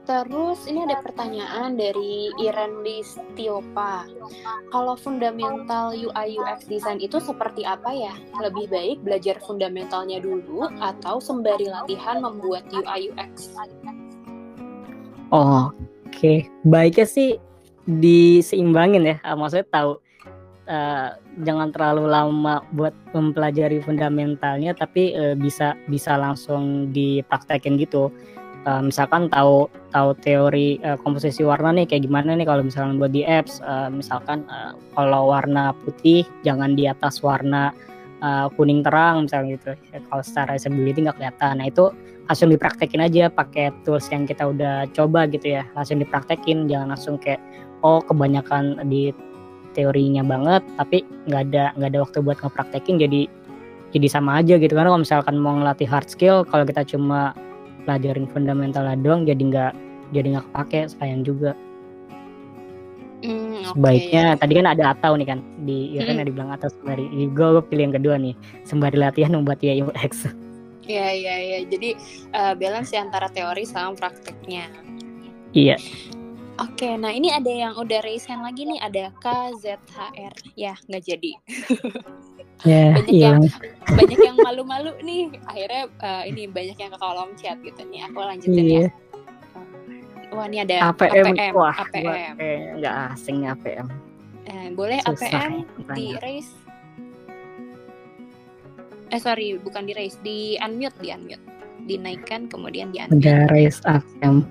terus 0.04 0.64
ini 0.68 0.84
ada 0.84 1.00
pertanyaan 1.00 1.76
dari 1.76 2.32
Iren 2.40 2.84
Listiopa. 2.84 4.08
Kalau 4.72 4.96
fundamental 4.96 5.92
UI 5.96 6.40
UX 6.40 6.68
design 6.68 7.00
itu 7.00 7.20
seperti 7.20 7.64
apa 7.64 7.92
ya? 7.92 8.14
Lebih 8.40 8.68
baik 8.68 8.96
belajar 9.04 9.36
fundamentalnya 9.44 10.20
dulu 10.20 10.68
atau 10.80 11.20
sembari 11.20 11.68
latihan 11.68 12.20
membuat 12.24 12.68
UI 12.72 13.12
UX? 13.12 13.52
Oh, 15.32 15.72
Oke, 16.04 16.12
okay. 16.14 16.38
baiknya 16.62 17.06
sih 17.08 17.30
diseimbangin 17.84 19.08
ya. 19.08 19.16
Ah, 19.26 19.34
maksudnya 19.34 19.66
tahu 19.68 19.98
uh, 20.68 21.08
jangan 21.42 21.68
terlalu 21.72 22.04
lama 22.08 22.64
buat 22.72 22.94
mempelajari 23.12 23.80
fundamentalnya 23.82 24.72
tapi 24.76 25.12
uh, 25.16 25.34
bisa 25.36 25.76
bisa 25.88 26.16
langsung 26.16 26.92
dipraktekin 26.92 27.76
gitu 27.80 28.08
uh, 28.66 28.82
misalkan 28.82 29.28
tahu 29.30 29.68
tahu 29.92 30.16
teori 30.20 30.80
uh, 30.82 30.98
komposisi 31.00 31.46
warna 31.46 31.72
nih 31.72 31.86
kayak 31.88 32.08
gimana 32.08 32.34
nih 32.34 32.46
kalau 32.48 32.62
misalkan 32.64 32.96
buat 32.98 33.12
di 33.12 33.22
apps. 33.24 33.60
Uh, 33.62 33.88
misalkan 33.92 34.44
uh, 34.48 34.74
kalau 34.96 35.30
warna 35.30 35.72
putih 35.84 36.26
jangan 36.42 36.74
di 36.74 36.88
atas 36.88 37.20
warna 37.20 37.70
uh, 38.24 38.50
kuning 38.56 38.82
terang 38.82 39.28
misalnya 39.28 39.56
gitu. 39.60 39.72
Ya, 39.92 39.98
kalau 40.08 40.22
secara 40.24 40.56
usability 40.56 41.04
nggak 41.04 41.16
kelihatan. 41.20 41.54
Nah 41.60 41.66
itu 41.68 41.84
langsung 42.24 42.48
dipraktekin 42.48 43.04
aja 43.04 43.28
pakai 43.28 43.68
tools 43.84 44.08
yang 44.08 44.24
kita 44.24 44.48
udah 44.48 44.88
coba 44.96 45.28
gitu 45.28 45.60
ya. 45.60 45.62
Langsung 45.76 46.00
dipraktekin 46.00 46.66
jangan 46.66 46.96
langsung 46.96 47.16
kayak 47.20 47.40
oh 47.84 48.00
kebanyakan 48.00 48.80
di 48.88 49.12
teorinya 49.74 50.22
banget 50.22 50.62
tapi 50.78 51.02
nggak 51.26 51.50
ada 51.50 51.64
nggak 51.74 51.90
ada 51.90 52.00
waktu 52.06 52.18
buat 52.22 52.38
ngepraktekin 52.38 52.96
jadi 52.96 53.22
jadi 53.94 54.08
sama 54.10 54.42
aja 54.42 54.58
gitu. 54.58 54.74
Karena 54.74 54.90
kalau 54.90 55.02
misalkan 55.06 55.36
mau 55.38 55.54
ngelatih 55.54 55.86
hard 55.86 56.08
skill 56.10 56.42
kalau 56.42 56.66
kita 56.66 56.82
cuma 56.82 57.36
pelajarin 57.84 58.26
fundamental 58.32 58.84
doang 59.00 59.24
jadi 59.24 59.42
nggak 59.42 59.72
jadi 60.12 60.26
nggak 60.36 60.46
kepake 60.52 60.80
sayang 60.90 61.22
juga 61.22 61.52
Hmm, 63.24 63.64
oke, 63.72 63.80
sebaiknya 63.80 64.36
ya. 64.36 64.36
tadi 64.36 64.52
kan 64.52 64.66
ada 64.68 64.84
atau 64.92 65.16
nih 65.16 65.24
kan 65.24 65.40
di 65.64 65.96
ya 65.96 66.04
kan 66.04 66.20
ada 66.20 66.28
dibilang 66.28 66.52
atau 66.52 66.68
sembari 66.68 67.08
gue, 67.08 67.32
gue 67.56 67.64
pilih 67.72 67.88
yang 67.88 67.96
kedua 67.96 68.20
nih 68.20 68.36
sembari 68.68 69.00
latihan 69.00 69.32
membuat 69.32 69.64
UI 69.64 69.80
UX 69.80 70.28
Iya 70.84 71.08
iya 71.16 71.34
iya. 71.40 71.58
Jadi 71.64 71.96
eh, 72.36 72.54
balance 72.60 72.92
ya 72.92 73.08
antara 73.08 73.32
teori 73.32 73.64
sama 73.64 73.96
prakteknya. 73.96 74.68
iya 75.56 75.80
Oke, 76.62 76.94
nah 76.94 77.10
ini 77.10 77.34
ada 77.34 77.50
yang 77.50 77.74
udah 77.74 77.98
raise 78.06 78.30
hand 78.30 78.46
lagi 78.46 78.62
nih, 78.62 78.78
ada 78.78 79.10
KZHR. 79.18 80.34
Ya, 80.54 80.78
nggak 80.86 81.02
jadi. 81.02 81.32
ya 82.70 82.94
Banyak 82.94 83.10
hilang 83.10 83.42
Banyak 83.90 84.18
yang 84.22 84.36
malu-malu 84.38 84.92
nih. 85.02 85.34
Akhirnya 85.50 85.90
eh, 85.90 86.22
ini 86.30 86.46
banyak 86.46 86.78
yang 86.78 86.90
ke 86.94 86.98
kolom 87.02 87.30
chat 87.34 87.58
gitu 87.58 87.82
nih. 87.90 88.06
Aku 88.06 88.22
lanjutin 88.22 88.66
iya 88.66 88.80
ya. 88.86 88.90
Wah, 90.34 90.46
ini 90.50 90.58
ada 90.66 90.90
APM, 90.90 91.34
APM. 91.34 91.52
wah 91.54 91.74
APM. 91.74 92.34
nggak 92.82 92.94
asing 93.14 93.46
nih 93.46 93.54
APM 93.54 93.86
Eh, 94.44 94.66
boleh 94.74 94.98
Susah 95.06 95.30
APM 95.30 95.52
di 95.94 96.06
raise? 96.20 96.52
Eh 99.14 99.20
sorry, 99.22 99.56
bukan 99.62 99.86
di 99.86 99.94
raise, 99.94 100.18
di 100.26 100.58
unmute, 100.58 100.98
di 101.00 101.08
unmute, 101.14 101.44
dinaikkan 101.86 102.50
kemudian 102.50 102.90
di 102.92 103.00
unmute. 103.00 103.24
udah 103.24 103.40
raise 103.48 103.78
APM 103.88 104.44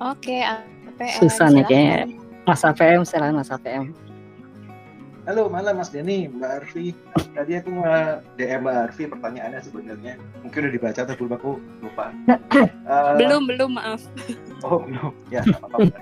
Oke, 0.00 0.40
APM. 0.40 1.20
Susah 1.20 1.52
nih 1.52 1.60
silahkan. 1.60 1.68
kayaknya. 1.68 2.04
Mas 2.48 2.64
APM 2.64 3.02
silakan 3.04 3.36
Mas 3.36 3.52
APM 3.52 3.92
Halo, 5.28 5.52
malam 5.52 5.76
Mas 5.76 5.92
Denny, 5.92 6.26
Mbak 6.32 6.50
Arfi. 6.64 6.96
Tadi 7.36 7.52
aku 7.60 7.68
mau 7.68 7.84
DM 8.40 8.64
Mbak 8.64 8.76
Arfi 8.88 9.04
pertanyaannya 9.04 9.60
sebenarnya. 9.60 10.16
Mungkin 10.40 10.58
udah 10.64 10.72
dibaca 10.72 11.00
atau 11.04 11.14
belum 11.20 11.32
aku 11.36 11.50
lupa. 11.84 12.10
Belum, 13.20 13.44
belum, 13.44 13.76
maaf. 13.76 14.00
Oh, 14.64 14.80
belum. 14.80 15.12
Ya, 15.28 15.44
apa-apa. 15.44 15.92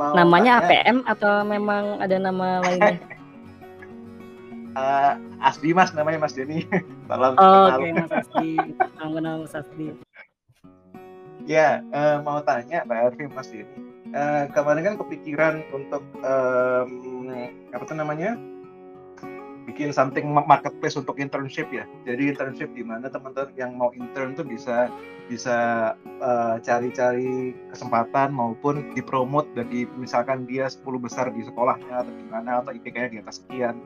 Mau 0.00 0.16
namanya 0.16 0.64
tanya, 0.64 0.66
APM 0.66 0.98
atau 1.04 1.32
memang 1.44 2.00
ada 2.00 2.16
nama 2.16 2.62
lainnya 2.64 2.96
eh, 4.78 5.12
Asdi 5.44 5.70
Mas 5.76 5.90
namanya 5.92 6.22
Mas 6.22 6.34
Denny. 6.34 6.64
Salam 7.10 7.34
oh, 7.34 7.66
kenal. 7.68 7.78
oke 7.78 7.88
Mas 7.92 8.12
Asdi 8.14 8.50
nama 8.98 9.18
nama 9.20 9.36
Mas 9.42 9.54
Asdi 9.54 9.86
Ya, 11.48 11.80
eh, 11.80 12.18
mau 12.20 12.44
tanya 12.44 12.84
Mbak 12.84 12.98
Arfi 13.08 13.24
Mas 13.32 13.48
Denny. 13.48 13.72
Eh, 14.12 14.44
kemarin 14.52 14.84
kan 14.84 14.94
kepikiran 15.00 15.54
untuk 15.72 16.04
em, 16.20 16.90
apa 17.72 17.84
tuh 17.88 17.96
namanya? 17.96 18.36
bikin 19.68 19.92
something 19.92 20.24
ma- 20.32 20.48
marketplace 20.48 20.96
untuk 20.96 21.20
internship 21.20 21.68
ya. 21.68 21.84
Jadi 22.08 22.32
internship 22.32 22.72
di 22.72 22.80
mana 22.80 23.12
teman-teman 23.12 23.52
yang 23.52 23.76
mau 23.76 23.92
intern 23.92 24.32
tuh 24.32 24.44
bisa 24.44 24.88
bisa 25.28 25.56
eh, 26.04 26.56
cari-cari 26.64 27.52
kesempatan 27.72 28.32
maupun 28.32 28.96
dipromot 28.96 29.44
dari 29.52 29.84
misalkan 30.00 30.48
dia 30.48 30.72
10 30.72 30.96
besar 31.00 31.28
di 31.32 31.44
sekolahnya 31.44 32.00
atau 32.00 32.12
gimana 32.16 32.64
atau 32.64 32.72
IPK-nya 32.72 33.08
di 33.12 33.18
atas 33.20 33.44
sekian. 33.44 33.76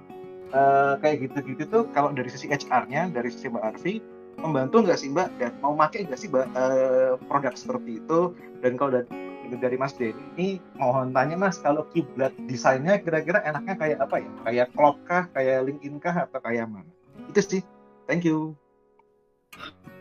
Eh, 0.54 0.94
kayak 1.02 1.30
gitu-gitu 1.30 1.66
tuh 1.66 1.82
kalau 1.90 2.14
dari 2.14 2.30
sisi 2.30 2.46
HR-nya, 2.46 3.10
dari 3.10 3.30
sisi 3.30 3.50
Mbak 3.50 3.64
Arfi 3.74 3.94
membantu 4.40 4.84
nggak 4.84 4.98
sih 4.98 5.08
Mbak? 5.12 5.28
Dan 5.36 5.52
mau 5.60 5.74
pakai 5.76 6.08
nggak 6.08 6.20
sih 6.20 6.28
Mbak 6.32 6.46
eh, 6.54 7.12
produk 7.26 7.54
seperti 7.56 8.00
itu? 8.00 8.20
Dan 8.64 8.78
kalau 8.80 9.02
dari, 9.02 9.56
dari 9.58 9.76
Mas 9.76 9.92
Denny 9.96 10.62
mohon 10.80 11.12
tanya 11.12 11.36
Mas 11.36 11.60
kalau 11.60 11.84
kiblat 11.92 12.32
desainnya 12.48 13.00
kira-kira 13.02 13.44
enaknya 13.44 13.74
kayak 13.76 13.98
apa 14.00 14.16
ya? 14.22 14.30
Kayak 14.48 14.68
Klopp 14.72 14.96
kah 15.04 15.24
kayak 15.36 15.68
LinkedIn 15.68 16.00
kah 16.00 16.14
atau 16.24 16.40
kayak 16.40 16.70
mana? 16.70 16.88
Itu 17.28 17.40
sih. 17.42 17.62
Thank 18.08 18.24
you. 18.24 18.56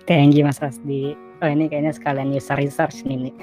Thank 0.07 0.33
you 0.33 0.47
Mas 0.47 0.63
Asdi 0.63 1.31
oh 1.41 1.49
ini 1.49 1.65
kayaknya 1.67 1.93
sekalian 1.93 2.29
user 2.31 2.55
research 2.55 3.01
nih 3.03 3.29
nih 3.29 3.35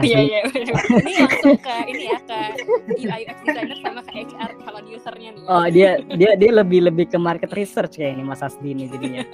Iya, 0.00 0.18
iya. 0.24 0.40
Ini 0.48 1.12
langsung 1.20 1.56
ke 1.60 1.74
ini 1.90 2.04
ya 2.08 2.18
ke 2.24 2.40
UI 2.96 3.20
UX 3.28 3.38
designer 3.44 3.78
sama 3.84 4.00
ke 4.04 4.12
HR 4.24 4.50
calon 4.64 4.84
usernya 4.88 5.30
nih. 5.36 5.44
oh 5.46 5.66
dia 5.68 5.90
dia 6.16 6.30
dia 6.36 6.50
lebih 6.50 6.80
lebih 6.88 7.06
ke 7.12 7.18
market 7.20 7.50
research 7.52 8.00
kayak 8.00 8.16
ini 8.16 8.24
Mas 8.24 8.40
Asdi 8.40 8.72
nih 8.72 8.88
jadinya 8.88 9.24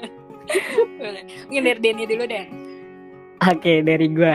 Boleh. 0.99 1.23
Mungkin 1.47 1.63
dari 1.63 1.81
Denny 1.81 2.05
dulu 2.11 2.25
deh. 2.27 2.45
oke 3.41 3.73
dari 3.87 4.07
gua 4.11 4.35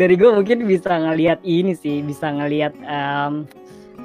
dari 0.00 0.14
gua 0.16 0.30
mungkin 0.40 0.64
bisa 0.64 0.92
ngelihat 0.96 1.42
ini 1.44 1.76
sih 1.76 2.00
bisa 2.00 2.30
ngelihat 2.32 2.72
em, 2.86 3.44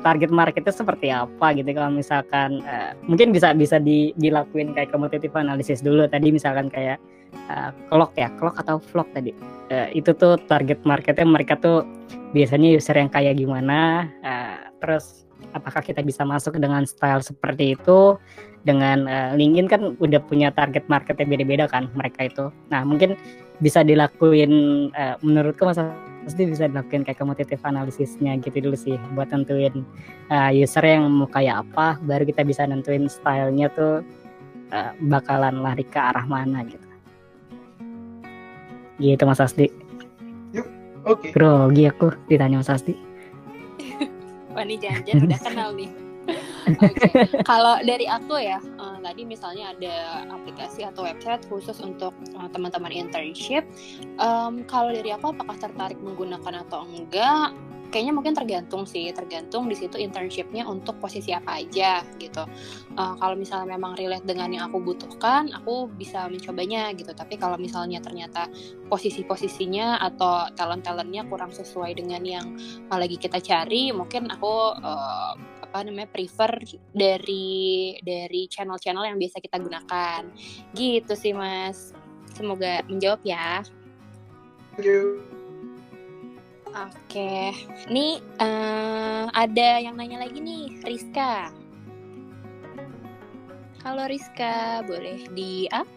target 0.01 0.29
marketnya 0.33 0.73
seperti 0.73 1.07
apa 1.09 1.53
gitu 1.55 1.69
kalau 1.73 1.89
misalkan 1.93 2.61
eh, 2.65 2.91
mungkin 3.07 3.31
bisa 3.31 3.53
bisa 3.55 3.79
di, 3.81 4.11
dilakuin 4.19 4.75
kayak 4.75 4.91
competitive 4.91 5.33
analysis 5.37 5.81
dulu 5.81 6.05
tadi 6.09 6.29
misalkan 6.33 6.67
kayak 6.67 6.99
eh, 7.33 7.71
clock 7.89 8.13
ya 8.15 8.29
clock 8.35 8.55
atau 8.59 8.79
vlog 8.79 9.07
tadi. 9.11 9.31
Eh, 9.67 9.99
itu 9.99 10.15
tuh 10.15 10.39
target 10.47 10.79
marketnya 10.87 11.27
mereka 11.27 11.59
tuh 11.59 11.83
biasanya 12.31 12.75
user 12.75 12.95
yang 12.95 13.11
kayak 13.11 13.39
gimana 13.39 14.07
eh, 14.23 14.57
terus 14.79 15.27
apakah 15.55 15.79
kita 15.81 16.03
bisa 16.03 16.27
masuk 16.27 16.59
dengan 16.59 16.83
style 16.83 17.23
seperti 17.23 17.75
itu 17.75 18.19
dengan 18.67 19.07
eh, 19.07 19.31
LinkedIn 19.35 19.67
kan 19.67 19.81
udah 19.99 20.21
punya 20.27 20.51
target 20.51 20.83
marketnya 20.91 21.27
beda-beda 21.27 21.65
kan 21.71 21.87
mereka 21.95 22.27
itu. 22.27 22.45
Nah 22.71 22.83
mungkin 22.83 23.15
bisa 23.63 23.81
dilakuin 23.81 24.51
eh, 24.91 25.15
menurutku 25.23 25.63
masa 25.63 25.95
pasti 26.27 26.43
bisa 26.43 26.67
dilakuin 26.67 27.07
kayak 27.07 27.23
competitive 27.23 27.63
analisisnya 27.63 28.35
gitu 28.43 28.59
dulu 28.59 28.75
sih 28.75 28.99
buat 29.15 29.31
nentuin 29.31 29.87
uh, 30.27 30.51
user 30.51 30.83
yang 30.83 31.07
mau 31.07 31.23
kayak 31.31 31.63
apa 31.63 31.95
baru 32.03 32.27
kita 32.27 32.43
bisa 32.43 32.67
nentuin 32.67 33.07
stylenya 33.07 33.71
tuh 33.71 34.03
uh, 34.75 34.91
bakalan 35.07 35.63
lari 35.63 35.87
ke 35.87 35.95
arah 35.95 36.27
mana 36.27 36.67
gitu 36.67 36.83
gitu 38.97 39.23
Mas 39.25 39.41
Asdi 39.41 39.69
oke 41.07 41.31
grogi 41.31 41.87
aku 41.87 42.13
ditanya 42.27 42.61
Mas 42.61 42.71
Asdi 42.71 42.93
Wah 44.57 44.65
ini 44.65 44.81
jangan-jangan 44.81 45.21
udah 45.29 45.41
kenal 45.45 45.69
nih. 45.77 45.91
Oke. 46.81 47.07
Kalau 47.45 47.77
dari 47.85 48.09
aku 48.09 48.41
ya, 48.41 48.57
eh, 48.57 48.97
tadi 49.05 49.21
misalnya 49.23 49.71
ada 49.71 50.25
aplikasi 50.33 50.81
atau 50.83 51.05
website 51.05 51.45
khusus 51.45 51.77
untuk 51.79 52.11
eh, 52.33 52.49
teman-teman 52.49 52.89
internship. 52.89 53.63
Em, 54.17 54.65
kalau 54.65 54.89
dari 54.89 55.13
aku 55.13 55.29
apakah 55.31 55.55
tertarik 55.61 56.01
menggunakan 56.01 56.65
atau 56.67 56.89
enggak? 56.89 57.53
Kayaknya 57.87 58.13
mungkin 58.13 58.33
tergantung 58.35 58.83
sih, 58.83 59.09
tergantung 59.15 59.71
di 59.71 59.75
situ 59.75 59.95
internshipnya 59.95 60.67
untuk 60.67 60.99
posisi 60.99 61.31
apa 61.31 61.63
aja 61.63 62.03
gitu. 62.19 62.43
Eh, 62.97 63.13
kalau 63.19 63.35
misalnya 63.39 63.77
memang 63.77 63.95
relate 63.95 64.27
dengan 64.27 64.51
yang 64.51 64.63
aku 64.67 64.83
butuhkan, 64.83 65.51
aku 65.55 65.87
bisa 65.91 66.27
mencobanya 66.27 66.91
gitu. 66.93 67.15
Tapi 67.15 67.39
kalau 67.39 67.55
misalnya 67.55 68.03
ternyata 68.03 68.51
posisi-posisinya 68.87 69.99
atau 69.99 70.47
talent-talentnya 70.55 71.27
kurang 71.27 71.51
sesuai 71.51 71.95
dengan 71.99 72.23
yang 72.23 72.47
uh, 72.87 72.97
lagi 72.97 73.19
kita 73.19 73.43
cari 73.43 73.91
mungkin 73.91 74.31
aku 74.31 74.75
uh, 74.79 75.33
apa 75.67 75.83
namanya 75.83 76.07
prefer 76.07 76.63
dari 76.95 77.95
dari 77.99 78.47
channel-channel 78.47 79.03
yang 79.03 79.19
biasa 79.19 79.43
kita 79.43 79.59
gunakan 79.59 80.21
gitu 80.71 81.13
sih 81.13 81.35
mas 81.35 81.91
semoga 82.33 82.81
menjawab 82.87 83.19
ya 83.27 83.61
thank 84.79 84.87
you 84.87 85.36
oke. 86.85 87.33
Nih 87.89 88.21
uh, 88.37 89.25
ada 89.33 89.81
yang 89.81 89.97
nanya 89.97 90.21
lagi 90.21 90.37
nih 90.37 90.77
Rizka. 90.85 91.49
Halo 93.81 94.05
Rizka. 94.05 94.85
Boleh 94.85 95.25
di 95.33 95.65
up? 95.73 95.87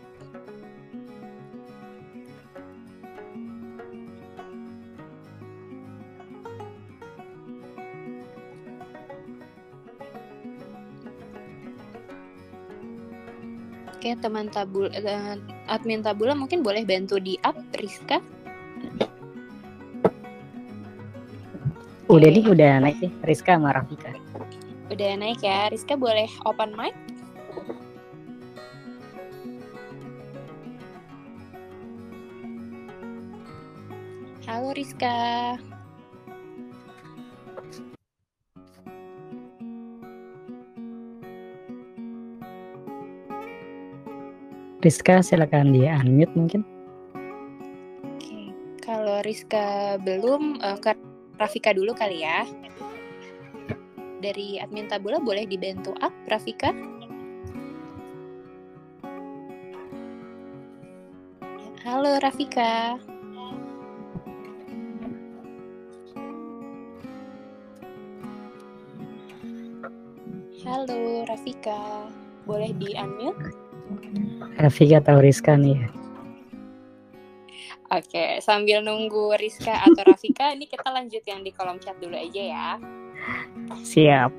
Oke, 14.00 14.16
teman 14.16 14.48
tabul 14.48 14.88
eh, 14.96 15.36
admin 15.68 16.00
tabula 16.00 16.32
mungkin 16.32 16.64
boleh 16.64 16.88
bantu 16.88 17.20
di 17.20 17.36
up 17.44 17.60
Rizka. 17.76 18.39
Udah 22.10 22.26
nih, 22.26 22.42
udah 22.42 22.82
naik 22.82 22.98
nih 22.98 23.12
Rizka 23.22 23.54
sama 23.54 23.70
Rafika. 23.70 24.10
Udah 24.90 25.14
naik 25.14 25.46
ya. 25.46 25.70
Rizka 25.70 25.94
boleh 25.94 26.26
open 26.42 26.74
mic? 26.74 26.90
Halo 34.42 34.74
Rizka. 34.74 35.14
Rizka 44.82 45.22
silakan 45.22 45.70
di 45.70 45.86
unmute 45.86 46.34
mungkin. 46.34 46.66
Oke, 48.02 48.50
kalau 48.82 49.22
Rizka 49.22 49.94
belum, 50.02 50.58
uh, 50.58 50.74
Rafika 51.40 51.72
dulu 51.72 51.96
kali 51.96 52.20
ya. 52.20 52.44
Dari 54.20 54.60
admin 54.60 54.92
Tabula 54.92 55.16
boleh 55.16 55.48
dibantu 55.48 55.96
up, 56.04 56.12
Rafika? 56.28 56.68
Halo 61.80 62.20
Rafika. 62.20 63.00
Halo 70.60 71.24
Rafika, 71.24 72.12
boleh 72.44 72.76
di 72.76 72.92
unmute? 72.92 73.48
Rafika 74.60 75.00
atau 75.00 75.24
Rizka 75.24 75.56
nih 75.56 75.80
ya. 75.80 75.99
Oke, 77.90 78.38
sambil 78.38 78.86
nunggu 78.86 79.34
Rizka 79.34 79.74
atau 79.82 80.06
Rafika, 80.06 80.54
ini 80.54 80.70
kita 80.70 80.94
lanjut 80.94 81.26
yang 81.26 81.42
di 81.42 81.50
kolom 81.50 81.82
chat 81.82 81.98
dulu 81.98 82.14
aja 82.14 82.38
ya. 82.38 82.68
Siap. 83.82 84.30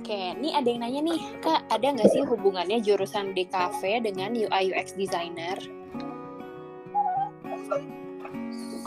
Oke, 0.00 0.32
ini 0.40 0.56
ada 0.56 0.64
yang 0.64 0.80
nanya 0.80 1.00
nih, 1.12 1.20
Kak, 1.44 1.68
ada 1.68 1.84
nggak 1.84 2.08
sih 2.08 2.24
hubungannya 2.24 2.80
jurusan 2.80 3.36
DKV 3.36 4.08
dengan 4.08 4.32
UI 4.32 4.72
UX 4.72 4.96
designer? 4.96 5.60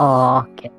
Oh, 0.02 0.42
Oke. 0.42 0.74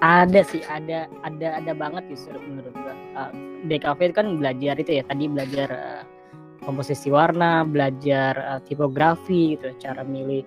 Ada 0.00 0.40
sih, 0.48 0.64
ada 0.64 1.12
ada 1.28 1.60
ada 1.60 1.72
banget 1.76 2.08
justru 2.08 2.40
menurut 2.40 2.72
gua. 2.72 2.96
Uh, 3.14 3.30
DKV 3.68 4.00
itu 4.00 4.14
kan 4.16 4.28
belajar 4.40 4.74
itu 4.80 4.92
ya, 4.96 5.04
tadi 5.04 5.28
belajar 5.28 5.68
uh, 5.70 6.02
komposisi 6.64 7.12
warna, 7.12 7.68
belajar 7.68 8.34
uh, 8.40 8.60
tipografi 8.64 9.60
gitu, 9.60 9.76
cara 9.76 10.00
milih 10.02 10.40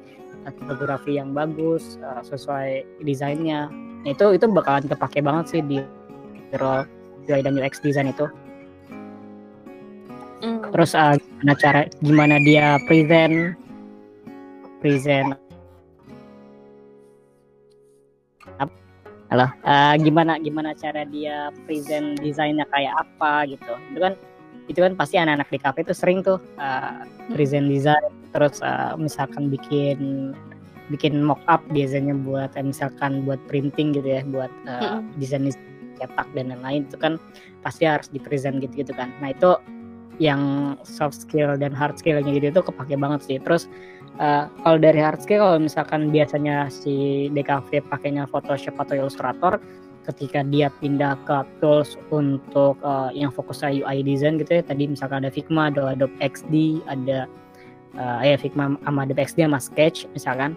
tipografi 0.54 1.18
yang 1.18 1.34
bagus 1.34 1.98
uh, 2.06 2.22
sesuai 2.22 2.86
desainnya. 3.02 3.70
Nah, 4.06 4.12
itu 4.14 4.38
itu 4.38 4.46
bakalan 4.50 4.86
kepake 4.86 5.24
banget 5.26 5.46
sih 5.58 5.62
di 5.66 5.82
role 6.62 6.86
UI 7.26 7.42
dan 7.42 7.58
UX 7.58 7.82
design 7.82 8.14
itu. 8.14 8.30
Mm. 10.46 10.70
Terus 10.70 10.94
uh, 10.94 11.18
gimana 11.18 11.54
cara 11.58 11.82
gimana 12.04 12.36
dia 12.44 12.78
present 12.86 13.58
present 14.84 15.34
Halo, 19.26 19.50
uh, 19.66 19.98
gimana 19.98 20.38
gimana 20.38 20.78
cara 20.78 21.02
dia 21.10 21.50
present 21.66 22.22
desainnya 22.22 22.64
kayak 22.70 22.94
apa 22.94 23.50
gitu. 23.50 23.74
Itu 23.90 24.00
kan 24.00 24.14
itu 24.70 24.80
kan 24.80 24.94
pasti 24.94 25.18
anak-anak 25.18 25.50
di 25.50 25.60
kafe 25.60 25.80
itu 25.82 25.94
sering 25.98 26.22
tuh 26.22 26.38
uh, 26.62 27.02
present 27.34 27.66
design 27.66 28.06
terus 28.36 28.60
uh, 28.60 29.00
misalkan 29.00 29.48
bikin 29.48 30.32
bikin 30.92 31.24
mock 31.24 31.42
up 31.48 31.64
biasanya 31.72 32.14
buat 32.14 32.52
uh, 32.54 32.66
misalkan 32.66 33.24
buat 33.24 33.40
printing 33.48 33.96
gitu 33.96 34.20
ya 34.20 34.22
buat 34.28 34.52
uh, 34.68 35.00
desain 35.18 35.48
cetak 35.96 36.28
dan 36.36 36.52
lain-lain 36.52 36.84
itu 36.86 36.98
kan 37.00 37.16
pasti 37.64 37.88
harus 37.88 38.12
di 38.12 38.20
present 38.20 38.60
gitu 38.60 38.86
gitu 38.86 38.94
kan. 38.94 39.10
Nah 39.24 39.32
itu 39.32 39.56
yang 40.20 40.76
soft 40.88 41.28
skill 41.28 41.60
dan 41.60 41.76
hard 41.76 42.00
skillnya 42.00 42.28
gitu 42.28 42.52
itu 42.52 42.62
kepake 42.62 42.96
banget 43.00 43.24
sih. 43.24 43.38
Terus 43.40 43.72
uh, 44.20 44.52
kalau 44.64 44.78
dari 44.78 45.00
hard 45.00 45.24
skill 45.24 45.42
kalau 45.44 45.60
misalkan 45.64 46.12
biasanya 46.12 46.68
si 46.68 47.28
DKV 47.32 47.88
pakainya 47.88 48.28
Photoshop 48.28 48.76
atau 48.80 49.08
Illustrator 49.08 49.60
ketika 50.06 50.46
dia 50.46 50.70
pindah 50.80 51.18
ke 51.26 51.38
tools 51.58 51.98
untuk 52.14 52.78
uh, 52.86 53.10
yang 53.10 53.34
fokus 53.34 53.66
ke 53.66 53.82
UI 53.82 54.06
design 54.06 54.38
gitu 54.38 54.62
ya 54.62 54.64
tadi 54.64 54.86
misalkan 54.86 55.26
ada 55.26 55.34
Figma 55.34 55.74
ada 55.74 55.98
Adobe 55.98 56.14
XD 56.22 56.86
ada 56.86 57.26
uh, 57.98 58.22
ya 58.24 58.38
Figma 58.40 58.76
sama 58.84 59.04
XD 59.08 59.46
sama 59.48 59.60
Sketch 59.60 60.08
misalkan. 60.16 60.54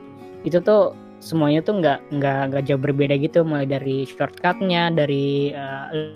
Itu 0.46 0.62
tuh 0.62 0.94
semuanya 1.18 1.60
tuh 1.66 1.82
nggak 1.82 2.14
nggak 2.14 2.40
nggak 2.52 2.62
jauh 2.66 2.80
berbeda 2.80 3.14
gitu. 3.18 3.42
Mulai 3.42 3.66
dari 3.66 4.06
shortcutnya 4.06 4.94
dari 4.94 5.54
uh, 5.54 6.14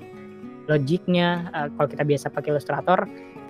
logiknya. 0.71 1.51
Uh, 1.51 1.69
kalau 1.75 1.89
kita 1.91 2.05
biasa 2.07 2.27
pakai 2.31 2.51
Illustrator 2.55 2.99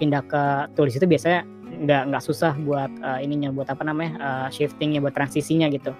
pindah 0.01 0.23
ke 0.25 0.43
tools 0.75 0.97
itu 0.97 1.05
biasanya 1.05 1.45
nggak 1.73 2.03
nggak 2.13 2.23
susah 2.25 2.53
buat 2.63 2.91
uh, 3.01 3.19
ininya 3.21 3.51
buat 3.51 3.69
apa 3.73 3.83
namanya 3.83 4.13
uh, 4.21 4.49
shiftingnya 4.53 5.01
buat 5.01 5.17
transisinya 5.17 5.69
gitu. 5.73 5.93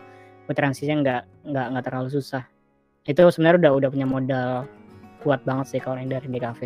Buat 0.49 0.57
transisinya 0.59 0.97
nggak 1.01 1.23
nggak 1.53 1.67
nggak 1.77 1.85
terlalu 1.85 2.09
susah. 2.13 2.45
Itu 3.03 3.27
sebenarnya 3.29 3.69
udah 3.69 3.73
udah 3.83 3.89
punya 3.91 4.07
modal 4.07 4.51
kuat 5.23 5.43
banget 5.47 5.79
sih 5.79 5.81
kalau 5.81 5.99
yang 6.03 6.11
dari 6.11 6.27
DKV. 6.27 6.61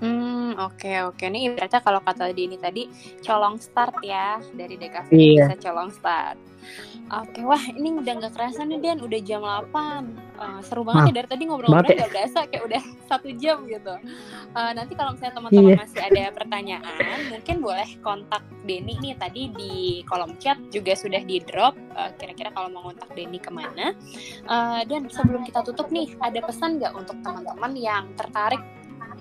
Hmm, 0.00 0.39
oke 0.56 0.80
okay, 0.80 0.96
oke. 1.04 1.16
Okay. 1.18 1.30
Ini 1.30 1.38
ibaratnya 1.52 1.80
kalau 1.82 2.00
kata 2.02 2.32
di 2.34 2.42
ini 2.48 2.56
tadi 2.56 2.82
colong 3.22 3.60
start 3.60 4.02
ya 4.02 4.40
dari 4.56 4.74
DKV 4.74 5.10
iya. 5.14 5.46
bisa 5.50 5.54
colong 5.70 5.90
start. 5.94 6.38
Oke, 7.10 7.42
wah 7.42 7.58
ini 7.74 7.90
udah 7.90 8.22
nggak 8.22 8.38
kerasa 8.38 8.62
nih 8.62 8.78
Dan, 8.78 9.02
udah 9.02 9.18
jam 9.26 9.42
8 9.42 9.74
uh, 10.38 10.60
Seru 10.62 10.86
banget 10.86 11.10
ya 11.10 11.14
dari 11.18 11.28
tadi 11.34 11.42
ngobrol-ngobrol 11.50 11.90
ya. 11.90 12.06
gak 12.06 12.12
berasa 12.14 12.38
kayak 12.46 12.64
udah 12.70 12.82
satu 13.10 13.28
jam 13.34 13.66
gitu 13.66 13.94
uh, 14.54 14.70
Nanti 14.70 14.94
kalau 14.94 15.18
misalnya 15.18 15.34
teman-teman 15.34 15.74
iya. 15.74 15.78
masih 15.82 16.00
ada 16.06 16.22
pertanyaan 16.30 17.18
Mungkin 17.34 17.56
boleh 17.58 17.88
kontak 18.06 18.46
Denny 18.62 18.94
nih 19.02 19.18
tadi 19.18 19.50
di 19.50 19.74
kolom 20.06 20.38
chat 20.38 20.54
juga 20.70 20.94
sudah 20.94 21.18
di 21.26 21.42
drop 21.42 21.74
uh, 21.98 22.14
Kira-kira 22.14 22.54
kalau 22.54 22.70
mau 22.70 22.86
kontak 22.86 23.10
Denny 23.18 23.42
ke 23.42 23.50
mana 23.50 23.90
uh, 24.46 24.86
Dan 24.86 25.10
sebelum 25.10 25.42
kita 25.42 25.66
tutup 25.66 25.90
nih, 25.90 26.14
ada 26.22 26.38
pesan 26.38 26.78
nggak 26.78 26.94
untuk 26.94 27.18
teman-teman 27.26 27.74
yang 27.74 28.06
tertarik 28.14 28.62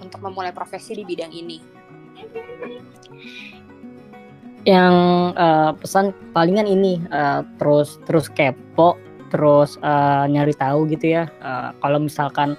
untuk 0.02 0.24
memulai 0.24 0.52
profesi 0.56 0.96
di 0.96 1.04
bidang 1.04 1.32
ini? 1.32 1.80
yang 4.68 4.96
uh, 5.40 5.72
pesan 5.72 6.12
palingan 6.36 6.68
ini 6.68 7.00
uh, 7.16 7.48
terus 7.62 7.96
terus 8.04 8.28
kepo 8.28 9.00
terus 9.30 9.80
uh, 9.86 10.26
nyari 10.26 10.52
tahu 10.58 10.90
gitu 10.90 11.22
ya. 11.22 11.24
Uh, 11.40 11.72
kalau 11.80 12.02
misalkan 12.02 12.58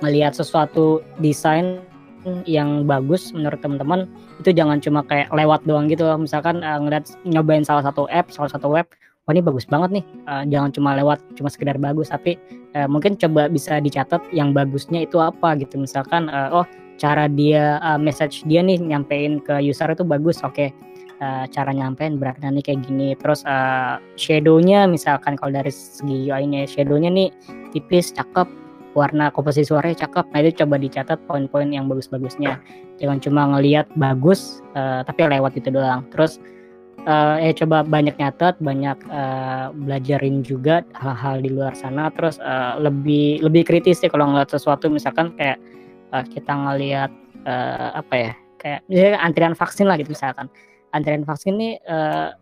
melihat 0.00 0.32
sesuatu 0.32 1.02
desain 1.18 1.82
yang 2.46 2.86
bagus 2.86 3.34
menurut 3.34 3.58
teman-teman 3.58 4.06
itu 4.38 4.54
jangan 4.54 4.78
cuma 4.78 5.02
kayak 5.02 5.26
lewat 5.34 5.58
doang 5.66 5.90
gitu 5.90 6.06
misalkan 6.14 6.62
uh, 6.62 6.78
ngeliat 6.78 7.10
nyobain 7.26 7.66
salah 7.66 7.82
satu 7.82 8.06
app 8.14 8.30
salah 8.30 8.46
satu 8.46 8.70
web 8.70 8.86
wah 9.26 9.34
ini 9.34 9.42
bagus 9.42 9.66
banget 9.66 10.02
nih. 10.02 10.04
Uh, 10.26 10.42
jangan 10.50 10.70
cuma 10.74 10.94
lewat 10.98 11.18
cuma 11.34 11.50
sekedar 11.50 11.78
bagus 11.78 12.10
tapi 12.10 12.38
uh, 12.74 12.86
mungkin 12.86 13.18
coba 13.18 13.46
bisa 13.50 13.78
dicatat 13.78 14.22
yang 14.34 14.50
bagusnya 14.54 15.06
itu 15.06 15.18
apa 15.18 15.58
gitu. 15.58 15.78
Misalkan 15.78 16.30
uh, 16.30 16.62
oh 16.62 16.66
cara 17.00 17.28
dia 17.30 17.80
uh, 17.80 18.00
message 18.00 18.44
dia 18.48 18.60
nih 18.60 18.80
nyampein 18.80 19.40
ke 19.40 19.60
user 19.62 19.90
itu 19.92 20.04
bagus 20.04 20.40
oke. 20.42 20.54
Okay 20.54 20.70
uh, 21.22 21.44
cara 21.48 21.70
nyampein 21.70 22.18
berarti 22.18 22.42
nanti 22.42 22.60
kayak 22.66 22.82
gini. 22.84 23.14
Terus 23.14 23.46
uh, 23.46 24.02
shadownya 24.18 24.90
misalkan 24.90 25.38
kalau 25.38 25.54
dari 25.54 25.70
segi 25.70 26.26
UI-nya 26.26 26.66
shadownya 26.66 27.08
nih 27.14 27.30
tipis 27.70 28.10
cakep 28.10 28.50
warna 28.92 29.32
komposisi 29.32 29.70
suaranya 29.70 30.04
cakep. 30.04 30.26
Nah 30.34 30.38
itu 30.44 30.50
coba 30.64 30.76
dicatat 30.76 31.18
poin-poin 31.24 31.70
yang 31.70 31.86
bagus-bagusnya. 31.88 32.60
Jangan 33.00 33.18
cuma 33.22 33.42
ngelihat 33.56 33.88
bagus 33.96 34.60
uh, 34.74 35.06
tapi 35.06 35.24
lewat 35.24 35.56
itu 35.56 35.72
doang. 35.72 36.04
Terus 36.12 36.36
uh, 37.08 37.40
ya 37.40 37.56
coba 37.56 37.86
banyak 37.86 38.18
nyatet 38.20 38.60
banyak 38.60 38.98
uh, 39.08 39.72
belajarin 39.72 40.44
juga 40.44 40.84
hal-hal 40.92 41.40
di 41.40 41.48
luar 41.48 41.72
sana. 41.72 42.12
Terus 42.12 42.36
uh, 42.42 42.76
lebih 42.76 43.40
lebih 43.40 43.64
kritis 43.64 44.04
sih 44.04 44.12
kalau 44.12 44.28
ngeliat 44.28 44.52
sesuatu. 44.52 44.92
Misalkan 44.92 45.32
kayak 45.40 45.56
uh, 46.12 46.24
kita 46.28 46.52
ngelihat 46.52 47.10
uh, 47.48 47.98
apa 47.98 48.14
ya 48.14 48.32
kayak 48.62 48.80
misalnya 48.86 49.18
antrian 49.18 49.56
vaksin 49.56 49.86
lah 49.90 49.98
gitu 49.98 50.14
misalkan. 50.14 50.46
Antrian 50.92 51.24
vaksin 51.24 51.56
ini 51.56 51.80
uh, 51.88 52.36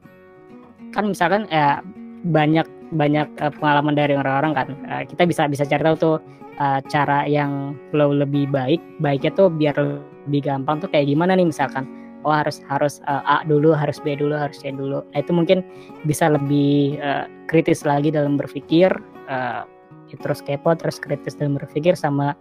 kan 0.91 1.07
misalkan 1.09 1.47
ya 1.49 1.81
banyak 2.27 2.67
banyak 2.93 3.31
uh, 3.41 3.55
pengalaman 3.55 3.95
dari 3.97 4.19
orang-orang 4.19 4.53
kan. 4.53 4.69
Uh, 4.91 5.03
kita 5.07 5.25
bisa 5.25 5.47
bisa 5.47 5.65
cari 5.65 5.83
tahu 5.87 5.97
tuh 5.97 6.17
uh, 6.59 6.83
cara 6.91 7.25
yang 7.25 7.79
flow 7.95 8.13
lebih 8.13 8.51
baik 8.51 8.83
baiknya 8.99 9.31
tuh 9.33 9.49
biar 9.49 9.79
lebih 10.27 10.45
gampang 10.45 10.83
tuh 10.83 10.91
kayak 10.91 11.09
gimana 11.09 11.39
nih 11.39 11.49
misalkan. 11.49 11.87
Oh 12.21 12.37
harus 12.37 12.61
harus 12.69 13.01
uh, 13.09 13.25
A 13.25 13.41
dulu 13.49 13.73
harus 13.73 13.97
B 13.97 14.13
dulu 14.13 14.37
harus 14.37 14.61
C 14.61 14.69
dulu. 14.69 15.01
Nah, 15.17 15.19
itu 15.25 15.33
mungkin 15.33 15.65
bisa 16.05 16.29
lebih 16.29 17.01
uh, 17.01 17.25
kritis 17.49 17.89
lagi 17.89 18.13
dalam 18.13 18.37
berpikir 18.37 18.93
uh, 19.33 19.65
terus 20.11 20.43
kepo 20.43 20.75
terus 20.75 20.99
kritis 20.99 21.39
dalam 21.39 21.57
berpikir 21.57 21.97
sama 21.97 22.37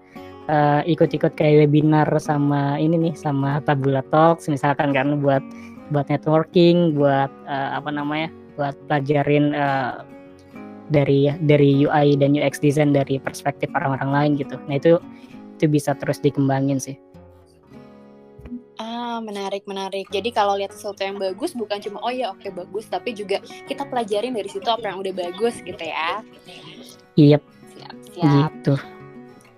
uh, 0.49 0.81
ikut-ikut 0.83 1.37
kayak 1.37 1.69
webinar 1.69 2.09
sama 2.17 2.81
ini 2.81 2.97
nih 2.97 3.13
sama 3.13 3.61
Tabula 3.61 4.01
Talks 4.09 4.49
misalkan 4.49 4.91
kan 4.91 5.21
buat 5.21 5.45
buat 5.89 6.07
networking, 6.09 6.93
buat 6.93 7.29
uh, 7.49 7.69
apa 7.77 7.89
namanya, 7.89 8.29
buat 8.57 8.77
pelajarin 8.85 9.53
uh, 9.53 10.05
dari 10.89 11.29
dari 11.45 11.85
UI 11.85 12.17
dan 12.17 12.33
UX 12.33 12.61
design 12.61 12.93
dari 12.93 13.21
perspektif 13.21 13.69
orang-orang 13.73 14.09
lain 14.09 14.31
gitu. 14.41 14.57
Nah 14.69 14.77
itu 14.77 14.97
itu 15.59 15.65
bisa 15.67 15.93
terus 15.97 16.21
dikembangin 16.21 16.79
sih. 16.79 16.97
Ah, 18.79 19.19
menarik, 19.19 19.67
menarik. 19.67 20.07
Jadi 20.07 20.31
kalau 20.31 20.55
lihat 20.55 20.71
sesuatu 20.71 21.03
yang 21.03 21.19
bagus 21.19 21.51
bukan 21.51 21.83
cuma 21.83 21.99
oh 21.99 22.13
ya 22.13 22.31
oke 22.31 22.47
bagus, 22.55 22.87
tapi 22.87 23.11
juga 23.11 23.43
kita 23.67 23.83
pelajarin 23.83 24.31
dari 24.31 24.47
situ 24.47 24.65
apa 24.71 24.87
yang 24.87 25.03
udah 25.03 25.13
bagus 25.13 25.59
gitu 25.59 25.83
ya. 25.83 26.23
Iya. 27.19 27.37
Yep. 27.37 27.43
Siap, 27.75 27.95
siap. 28.15 28.51
Gitu. 28.63 28.98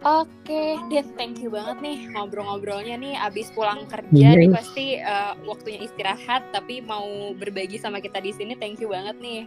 Oke, 0.02 0.82
Dev, 0.90 1.06
thank 1.14 1.38
you 1.46 1.54
banget 1.54 1.78
nih 1.78 2.10
ngobrol-ngobrolnya 2.10 2.98
nih. 2.98 3.14
Abis 3.22 3.54
pulang 3.54 3.86
kerja 3.86 4.10
Iya. 4.10 4.34
nih 4.34 4.50
pasti 4.50 4.86
uh, 4.98 5.38
waktunya 5.46 5.86
istirahat, 5.86 6.50
tapi 6.50 6.82
mau 6.82 7.06
berbagi 7.38 7.78
sama 7.78 8.02
kita 8.02 8.18
di 8.18 8.34
sini. 8.34 8.58
Thank 8.58 8.82
you 8.82 8.90
banget 8.90 9.22
nih. 9.22 9.46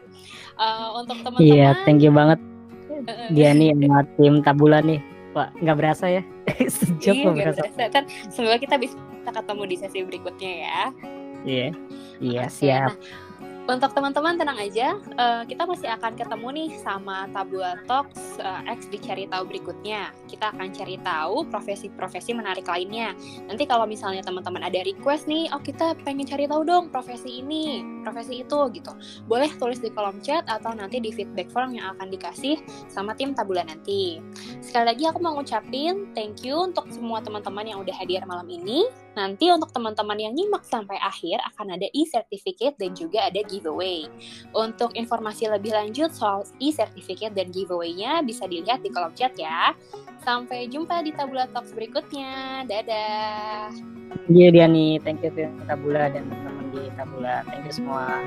Uh, 0.54 1.02
untuk 1.02 1.18
teman-teman. 1.26 1.42
Iya, 1.42 1.74
thank 1.82 2.06
you 2.06 2.14
banget 2.14 2.38
uh, 2.86 3.28
dia 3.34 3.50
nih 3.50 3.74
sama 3.74 4.06
tim 4.14 4.34
Tabula 4.46 4.78
nih. 4.78 5.02
Wah, 5.34 5.50
nggak 5.58 5.74
berasa 5.74 6.06
ya? 6.06 6.22
Sejam 6.78 7.14
iya, 7.18 7.26
berasa. 7.34 7.62
berasa. 7.66 7.82
Kan 7.90 8.04
semoga 8.30 8.56
kita 8.62 8.78
bisa 8.78 8.94
ketemu 9.26 9.62
di 9.66 9.76
sesi 9.82 9.98
berikutnya 10.06 10.52
ya. 10.62 10.82
Iya. 11.42 11.68
Iya, 12.22 12.42
Oke, 12.46 12.54
siap. 12.54 12.90
Nah, 12.94 13.23
untuk 13.64 13.96
teman-teman 13.96 14.37
tenang 14.37 14.61
aja, 14.61 15.00
eh, 15.00 15.42
kita 15.48 15.64
masih 15.64 15.88
akan 15.96 16.12
ketemu 16.20 16.48
nih 16.53 16.70
sama 16.85 17.24
Tabula 17.33 17.81
Talks 17.88 18.37
eh, 18.37 18.72
X 18.77 18.92
di 18.92 19.00
cari 19.00 19.24
tahu 19.24 19.48
berikutnya. 19.48 20.12
Kita 20.29 20.53
akan 20.53 20.68
cari 20.68 21.00
tahu 21.00 21.48
profesi-profesi 21.48 22.37
menarik 22.37 22.68
lainnya. 22.68 23.16
Nanti 23.48 23.64
kalau 23.64 23.88
misalnya 23.88 24.20
teman-teman 24.20 24.68
ada 24.68 24.85
request 24.85 25.24
nih, 25.24 25.48
oh 25.57 25.64
kita 25.64 25.96
pengen 26.05 26.29
cari 26.29 26.44
tahu 26.44 26.61
dong 26.68 26.92
profesi 26.92 27.40
ini, 27.40 27.81
profesi 28.05 28.44
itu 28.44 28.59
gitu. 28.77 28.92
Boleh 29.24 29.48
tulis 29.57 29.81
di 29.81 29.88
kolom 29.88 30.20
chat 30.20 30.44
atau 30.44 30.77
nanti 30.77 31.00
di 31.00 31.09
feedback 31.09 31.48
form 31.48 31.72
yang 31.72 31.96
akan 31.96 32.12
dikasih 32.12 32.61
sama 32.92 33.16
tim 33.16 33.33
Tabula 33.33 33.64
nanti. 33.64 34.20
Sekali 34.61 34.92
lagi 34.92 35.09
aku 35.09 35.24
mau 35.24 35.40
ngucapin 35.40 36.12
thank 36.12 36.44
you 36.44 36.68
untuk 36.68 36.85
semua 36.92 37.24
teman-teman 37.24 37.64
yang 37.64 37.79
udah 37.81 37.96
hadir 37.96 38.20
malam 38.29 38.44
ini. 38.44 39.03
Nanti 39.14 39.46
untuk 39.50 39.70
teman-teman 39.70 40.18
yang 40.18 40.35
nyimak 40.35 40.66
sampai 40.66 40.98
akhir 40.98 41.38
akan 41.55 41.79
ada 41.79 41.87
e-certificate 41.94 42.74
dan 42.79 42.94
juga 42.98 43.31
ada 43.31 43.40
giveaway. 43.46 44.11
Untuk 44.50 44.94
informasi 44.98 45.46
lebih 45.50 45.74
lanjut 45.74 46.11
soal 46.11 46.42
e-certificate 46.59 47.35
dan 47.35 47.55
giveaway-nya 47.55 48.27
bisa 48.27 48.50
dilihat 48.50 48.83
di 48.83 48.90
kolom 48.90 49.14
chat 49.14 49.35
ya. 49.38 49.72
Sampai 50.27 50.66
jumpa 50.66 51.07
di 51.07 51.14
Tabula 51.14 51.46
Talks 51.55 51.70
berikutnya. 51.72 52.64
Dadah. 52.66 53.70
Iya 54.31 54.48
dia 54.50 54.66
nih, 54.66 55.03
thank 55.03 55.22
you 55.22 55.31
Tabula 55.66 56.11
dan 56.11 56.27
teman-teman 56.31 56.66
di 56.74 56.83
Tabula. 56.98 57.46
Thank 57.46 57.66
you 57.70 57.74
semua. 57.74 58.18